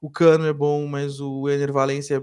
[0.01, 2.22] o Cano é bom, mas o Enner Valencia,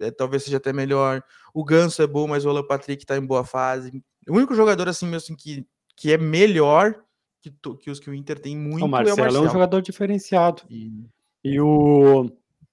[0.00, 1.22] eh, talvez seja até melhor,
[1.54, 4.02] o Ganso é bom, mas o Alan Patrick tá em boa fase.
[4.28, 5.66] O único jogador, assim, mesmo assim, que
[5.96, 7.02] que é melhor
[7.42, 7.50] que
[7.80, 9.52] que os que o Inter tem O muito é o Marcelo é um Marcelo.
[9.52, 10.62] jogador diferenciado.
[10.68, 11.10] E
[11.44, 12.26] E o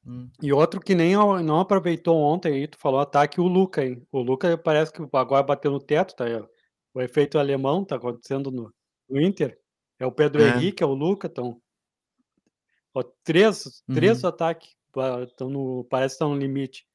[0.05, 0.29] Hum.
[0.41, 4.05] e outro que nem não aproveitou ontem aí, tu falou ataque, o Luca, hein.
[4.11, 6.43] O Luca parece que agora bateu no teto, tá aí
[6.95, 8.73] o efeito alemão tá acontecendo no
[9.09, 9.59] no Inter.
[9.99, 10.49] É o Pedro É.
[10.57, 11.61] Henrique, é o Luca, estão
[13.23, 14.29] 3, 3 Uhum.
[14.29, 16.85] ataque pa estão no parece que estão no limite.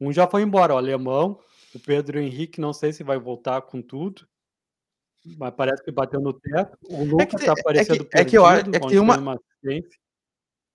[0.00, 1.40] Um já foi embora, o alemão,
[1.74, 4.26] o Pedro Henrique não sei se vai voltar com tudo.
[5.38, 6.76] Mas parece que bateu no teto.
[6.88, 8.98] O É que Lucas te tá é parecendo que é que eu é que tem
[8.98, 9.36] uma.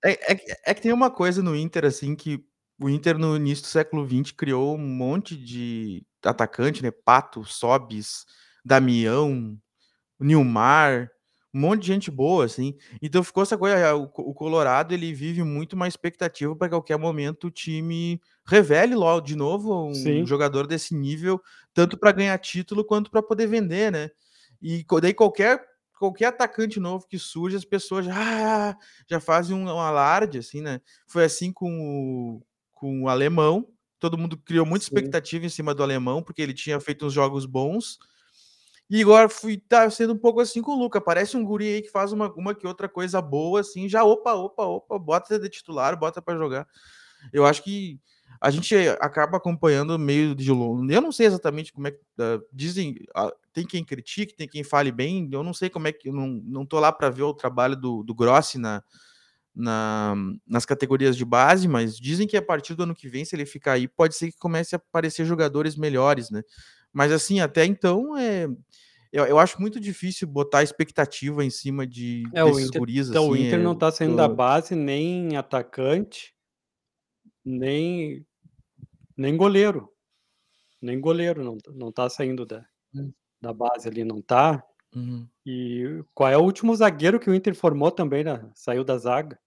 [0.05, 2.43] É é é que tem uma coisa no Inter, assim, que
[2.79, 8.25] o Inter no início do século XX criou um monte de atacante, né, Pato, Sóbis,
[8.63, 9.57] Damião,
[10.19, 11.11] Nilmar,
[11.53, 12.75] um monte de gente boa, assim.
[13.01, 17.47] Então ficou essa coisa, o o colorado ele vive muito uma expectativa pra qualquer momento
[17.47, 20.25] o time revele logo de novo um Sim.
[20.25, 21.39] jogador desse nível,
[21.73, 24.09] tanto pra ganhar título quanto pra poder vender, né.
[24.61, 25.63] E daí qualquer
[25.99, 28.13] qualquer atacante novo que surge as pessoas já:
[28.71, 28.75] "Ah",
[29.09, 30.81] já fazem um um alarde, assim, né.
[31.07, 31.69] Foi assim com
[32.39, 32.43] o
[32.73, 33.67] com o alemão,
[33.99, 34.85] todo mundo criou muita Sim.
[34.85, 37.97] expectativa em cima do alemão, porque ele tinha feito uns jogos bons.
[38.89, 41.81] E agora fui tá sendo um pouco assim com o Luca, aparece um guri aí
[41.81, 45.49] que faz uma uma que outra coisa boa, assim, já opa, opa, opa, bota de
[45.49, 46.65] titular, bota pra jogar.
[47.33, 47.99] Eu acho que
[48.41, 52.39] a gente acaba acompanhando meio de lon eu não sei exatamente como é que, hã,
[52.53, 56.11] dizem ah, tem quem critique, tem quem fale bem, eu não sei como é que
[56.11, 58.83] não não tô lá pra ver o trabalho do do Grossi na
[59.55, 60.15] na
[60.47, 63.45] nas categorias de base, mas dizem que a partir do ano que vem, se ele
[63.45, 66.43] ficar aí, pode ser que comece a aparecer jogadores melhores, né.
[66.97, 68.47] Mas assim, até então, eh,
[69.13, 73.09] eu eu acho muito difícil botar expectativa em cima de É, o desses Inter guris,
[73.09, 76.33] então, o assim, Inter eh, não tá saindo da base nem atacante
[77.45, 78.25] nem
[79.17, 79.89] nem goleiro.
[80.81, 83.11] Nem goleiro não tá não tá saindo da Hum.
[83.41, 84.63] da base ali, não tá.
[84.95, 85.27] Uhum.
[85.45, 89.39] E qual é o último zagueiro que o Inter formou também na saiu da zaga?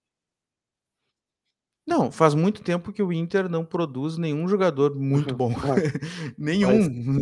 [1.87, 5.51] Não, faz muito tempo que o Inter não produz nenhum jogador muito bom.
[6.37, 7.19] Nenhum.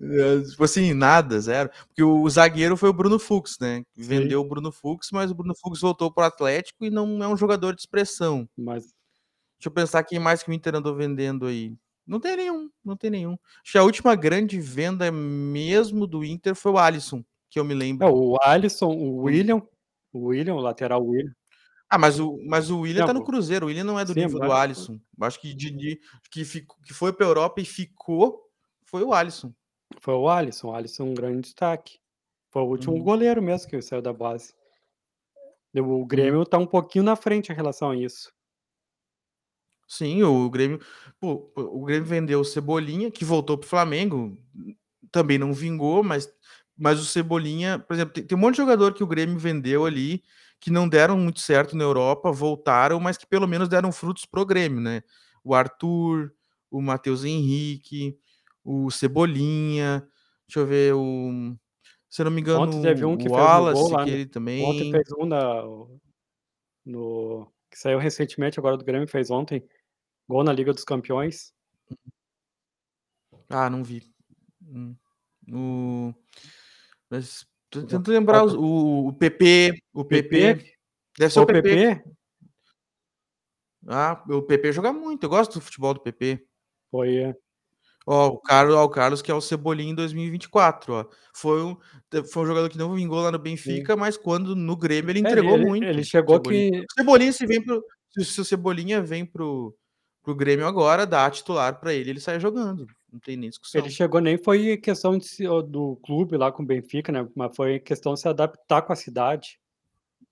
[0.00, 1.70] Eh, tipo assim, nada, 0.
[1.88, 3.82] Porque o zagueiro foi o Bruno Fux, né.
[3.96, 4.02] Sim.
[4.02, 7.28] Vendeu o Bruno Fux, mas o Bruno Fux voltou para o Atlético e não é
[7.28, 8.48] um jogador de expressão.
[8.56, 8.94] Mas
[9.58, 11.74] Deixa eu pensar quem mais que o Inter andou vendendo aí.
[12.06, 13.36] Não tem nenhum, não tem nenhum.
[13.62, 17.74] Acho que a última grande venda mesmo do Inter foi o Alisson, que eu me
[17.74, 18.06] É, lembre.
[18.06, 19.62] o Alisson, o Foi William
[20.12, 21.32] o William, o lateral William.
[21.88, 24.20] Ah, mas o mas o William tá no Cruzeiro, o William não é do sim,
[24.20, 25.00] nível do Alisson.
[25.18, 28.42] Eu acho que de de que fico que foi pra Europa e ficou,
[28.84, 29.54] foi o Alisson.
[30.00, 31.98] Foi o Alisson, o Alisson é um grande destaque.
[32.50, 33.02] Foi o último Uhum.
[33.02, 34.54] goleiro mesmo que saiu da base.
[35.74, 36.06] O Uhum.
[36.06, 38.32] Grêmio tá um pouquinho na frente em relação a isso.
[39.88, 40.80] Sim, o Grêmio
[41.20, 44.36] pô, o Grêmio vendeu o Cebolinha, que voltou para o Flamengo,
[45.12, 46.28] também não vingou, mas
[46.78, 49.86] mas o Cebolinha, por exemplo, tem tem um monte de jogador que o Grêmio vendeu
[49.86, 50.22] ali,
[50.66, 54.40] que não deram muito certo na Europa, voltaram, mas que pelo menos deram frutos para
[54.40, 55.00] o Grêmio, né.
[55.44, 56.34] O Arthur,
[56.68, 58.18] o Matheus Henrique,
[58.64, 60.00] o Cebolinha,
[60.48, 61.56] deixa eu ver o
[62.10, 64.02] se não me engano, Ontem teve um o que fez no gol Wallace, lá, né.
[64.02, 64.90] aquele Ontem também.
[64.90, 65.62] fez um na
[66.84, 69.64] no que saiu recentemente agora do Grêmio, fez ontem,
[70.28, 71.54] gol na Liga dos Campeões.
[73.48, 74.02] Ah, não vi.
[74.62, 74.96] Hum.
[75.48, 76.12] O
[77.08, 77.46] mas
[77.80, 80.72] tô O tentando lembrar os o o PP, o PP, PP,
[81.18, 81.62] deve ser o o PP.
[81.62, 82.04] PP?
[83.88, 86.44] Ah, o PP joga muito, eu gosto do futebol do PP.
[86.90, 87.34] Foi, é.
[88.06, 91.04] Ó, o Carlo ó, o Carlos que é o Cebolinha em 2024, ó.
[91.34, 91.76] Foi um
[92.32, 93.42] foi um jogador que não vingou lá no Sim.
[93.44, 96.70] Benfica, mas quando no Grêmio ele É, ele entregou ele ele muito, chegou Cebolinha.
[96.72, 97.82] que O Cebolinha se vem para o
[98.24, 99.74] se o Cebolinha vem para o
[100.22, 102.86] para o Grêmio agora, dá titular pra ele, ele sai jogando,
[103.16, 103.90] não tem nem Ele discussão.
[103.90, 105.28] chegou nem foi questão de
[105.68, 108.96] do clube lá com o Benfica, né, mas foi questão de se adaptar com a
[108.96, 109.60] cidade.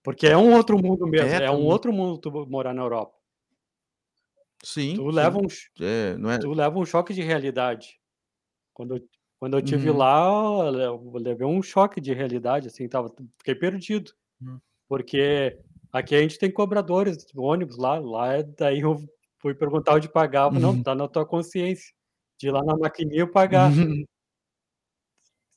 [0.04, 1.66] Porque é um outro mundo mesmo, É, é um também.
[1.66, 3.16] outro mundo tu morar na Europa.
[4.62, 5.38] Sim, Tu leva sim.
[5.38, 5.46] um
[5.80, 8.00] É, não é tu leva um choque de realidade.
[8.74, 9.02] Quando eu
[9.40, 9.98] quando eu estive Uhum.
[9.98, 10.22] lá,
[10.82, 13.08] eu levei um choque de realidade, assim, estava
[13.38, 14.12] fiquei perdido.
[14.40, 14.60] Hum.
[14.88, 15.58] Porque
[15.92, 18.98] aqui a gente tem cobradores de ônibus, lá lá é daí eu
[19.40, 20.82] fui perguntar onde pagava, "Não, Uhum.
[20.82, 21.94] tá na tua consciência,
[22.44, 23.72] de ir lá na maquininha e pagar".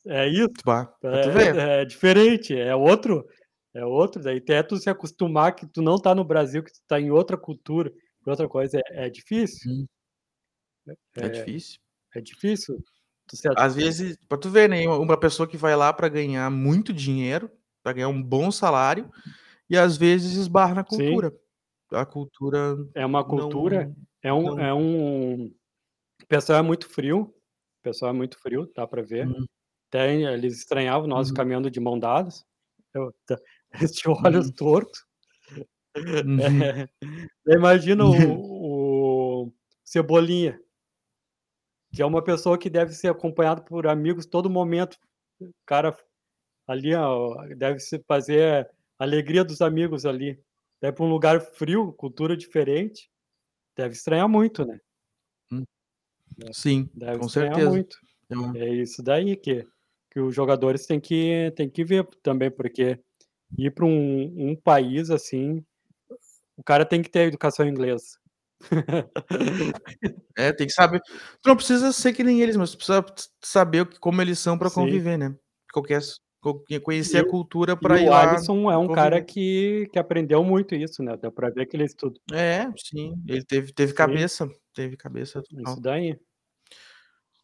[0.05, 3.25] É isso, Bah, é é diferente, é outro
[3.73, 6.79] é outro, daí até tu se acostumar que tu não tá no Brasil, que tu
[6.87, 7.91] tá em outra cultura,
[8.25, 9.59] outra coisa, é é difícil.
[9.65, 9.87] Hum.
[11.15, 11.79] É É difícil.
[12.15, 12.83] é difícil
[13.55, 17.49] Às vezes pra tu ver, né, uma pessoa que vai lá pra ganhar muito dinheiro,
[17.83, 19.09] pra ganhar um bom salário,
[19.69, 21.21] e às vezes esbarra na Sim.
[21.23, 21.33] cultura.
[21.91, 25.53] A cultura É uma cultura, não é um não é um
[26.27, 27.21] o pessoal é muito frio,
[27.79, 29.27] o pessoal é muito frio, dá pra ver.
[29.27, 29.45] Uhum.
[29.93, 31.35] Eles estranhavam nós Uhum.
[31.35, 32.45] caminhando de mão dadas.
[32.93, 33.37] Eu ta
[33.73, 34.53] eles tinham olhos Uhum.
[34.53, 34.99] torto.
[36.23, 36.39] Uhum.
[36.41, 36.89] É.
[37.47, 38.11] Imagina o
[39.47, 39.53] o
[39.83, 40.59] Cebolinha
[41.93, 44.97] que é uma pessoa que deve ser acompanhado por amigos todo momento.
[45.41, 45.95] O cara
[46.67, 48.69] ali, ó, deve se fazer
[48.99, 50.41] alegria dos amigos ali.
[50.81, 53.09] Vai para um lugar frio, cultura diferente,
[53.77, 54.79] deve estranhar muito, né.
[56.45, 57.71] É, Sim, deve com certeza.
[57.71, 57.97] muito.
[58.53, 59.67] É isso daí que
[60.11, 62.99] que os jogadores têm que têm que ver também, porque
[63.57, 65.65] ir para um um país, assim,
[66.57, 68.19] o cara tem que ter educação em inglês.
[70.37, 71.01] É, tem que saber
[71.41, 73.05] tu não precisa ser que nem eles, mas tu precisa
[73.43, 74.69] saber o como eles são Sim.
[74.71, 75.35] conviver, né.
[75.73, 76.01] Qualquer
[76.83, 79.21] conhecer E a o cultura pra ir o lá Alisson é um cara conviver.
[79.21, 83.43] que que aprendeu muito isso, né, dá pra ver que ele estu É, sim, ele
[83.45, 83.93] teve teve Sim.
[83.93, 86.19] cabeça, teve cabeça Isso daí.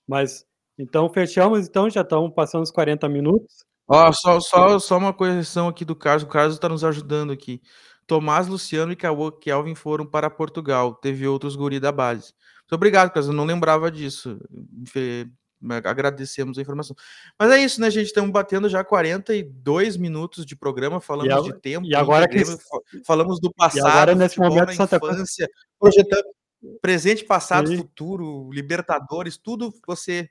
[0.08, 0.46] Mas,
[0.78, 3.66] então fechamos então, já estamos passando os 40 minutos.
[3.88, 7.62] Ó, só só só uma correção aqui do Carlos, o Carlos tá nos ajudando aqui.
[8.06, 12.34] Tomás, Luciano e Cauã Kelvin foram para Portugal, teve outros guri da base.
[12.62, 14.40] Muito obrigado, Carlos, eu não lembrava disso,
[14.88, 15.30] fe
[15.86, 16.96] agradecemos a informação.
[17.40, 21.50] Mas é isso, né, gente, estamos batendo já 42 minutos de programa, falamos de ago
[21.50, 22.44] e tempo, agora que
[23.06, 25.48] falamos do e agora passado, nesse momento Santa Cruz infância,
[25.80, 26.26] projetando
[26.82, 30.30] presente, passado, futuro, libertadores, tudo você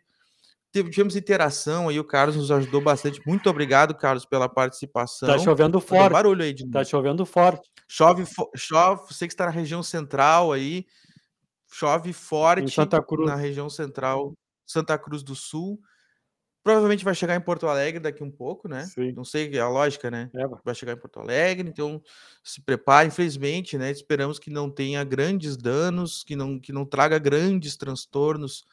[0.72, 3.20] tivemos interação aí, o Carlos nos ajudou bastante.
[3.26, 5.28] Muito obrigado, Carlos, pela Tá participação.
[5.38, 7.70] chovendo Tá dando forte, barulho aí de tá chovendo forte.
[7.86, 10.86] Chove fo chove você que está na região central aí,
[11.70, 13.28] chove forte Santa Cruz.
[13.28, 14.32] na região central,
[14.66, 15.78] Santa Cruz do Sul.
[16.62, 19.12] Provavelmente vai chegar em Porto Alegre daqui um pouco, né, Sim.
[19.12, 20.30] não sei, é a lógica, né.
[20.34, 22.00] É, va Vai chegar em Porto Alegre, então
[22.42, 27.18] se prepare, infelizmente, né, esperamos que não tenha grandes danos, que não que não traga
[27.18, 28.64] grandes transtornos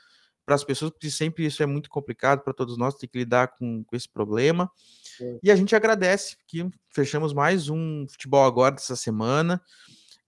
[0.46, 3.50] para as pessoas, porque sempre isso é muito complicado pra todos nós ter que lidar
[3.50, 4.70] com com esse problema.
[5.22, 5.40] É.
[5.44, 9.62] E a gente agradece que fechamos mais um Futebol Agora dessa semana,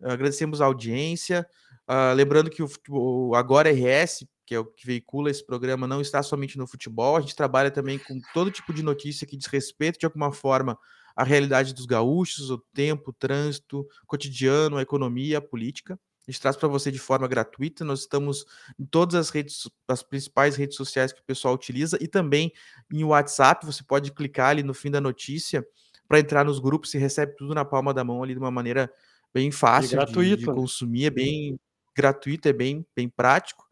[0.02, 1.48] agradecemos a audiência,
[1.88, 5.88] hã, lembrando que o futebol o Agora RS, que é o que veicula esse programa,
[5.88, 9.38] não está somente no futebol, a gente trabalha também com todo tipo de notícia que
[9.38, 10.78] diz respeito, de alguma forma,
[11.16, 16.00] à realidade dos gaúchos, o tempo, o trânsito, cotidiano, a economia, a política.
[16.28, 18.46] A gente traz pra você de forma gratuita, nós estamos
[18.80, 22.52] em todas as redes as principais redes sociais que o pessoal utiliza e também
[22.94, 25.66] em WhatsApp, você pode clicar ali no fim da notícia
[26.08, 28.92] pra entrar nos grupos, você recebe tudo na palma da mão ali de uma maneira
[29.34, 30.62] bem E fácil de de gratuito, né.
[30.62, 31.60] consumir, é bem
[31.96, 33.68] gratuito, é bem bem prático.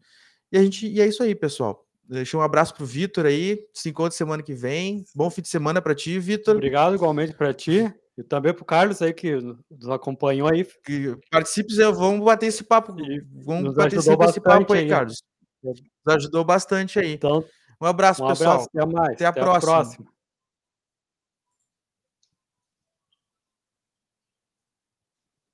[0.52, 1.86] E a gente e é isso aí, pessoal.
[2.04, 5.06] Deixa um abraço para o Vitor aí, se encontra semana que vem.
[5.16, 6.56] Bom fim de semana pra ti, Vitor.
[6.56, 10.66] Obrigado, igualmente pra ti, e também para o Carlos aí que nos acompanhou aí.
[10.84, 14.90] Que participe, vamos bater esse papo, E vamos bater esse papo aí, aí.
[14.90, 15.22] Carlos.
[15.64, 15.80] Nos
[16.16, 17.14] ajudou bastante aí.
[17.14, 17.44] Então,
[17.80, 18.54] Um abraço, um pessoal.
[18.54, 19.72] abraço, até mais, Até a até a próxima.
[19.74, 20.19] próxima.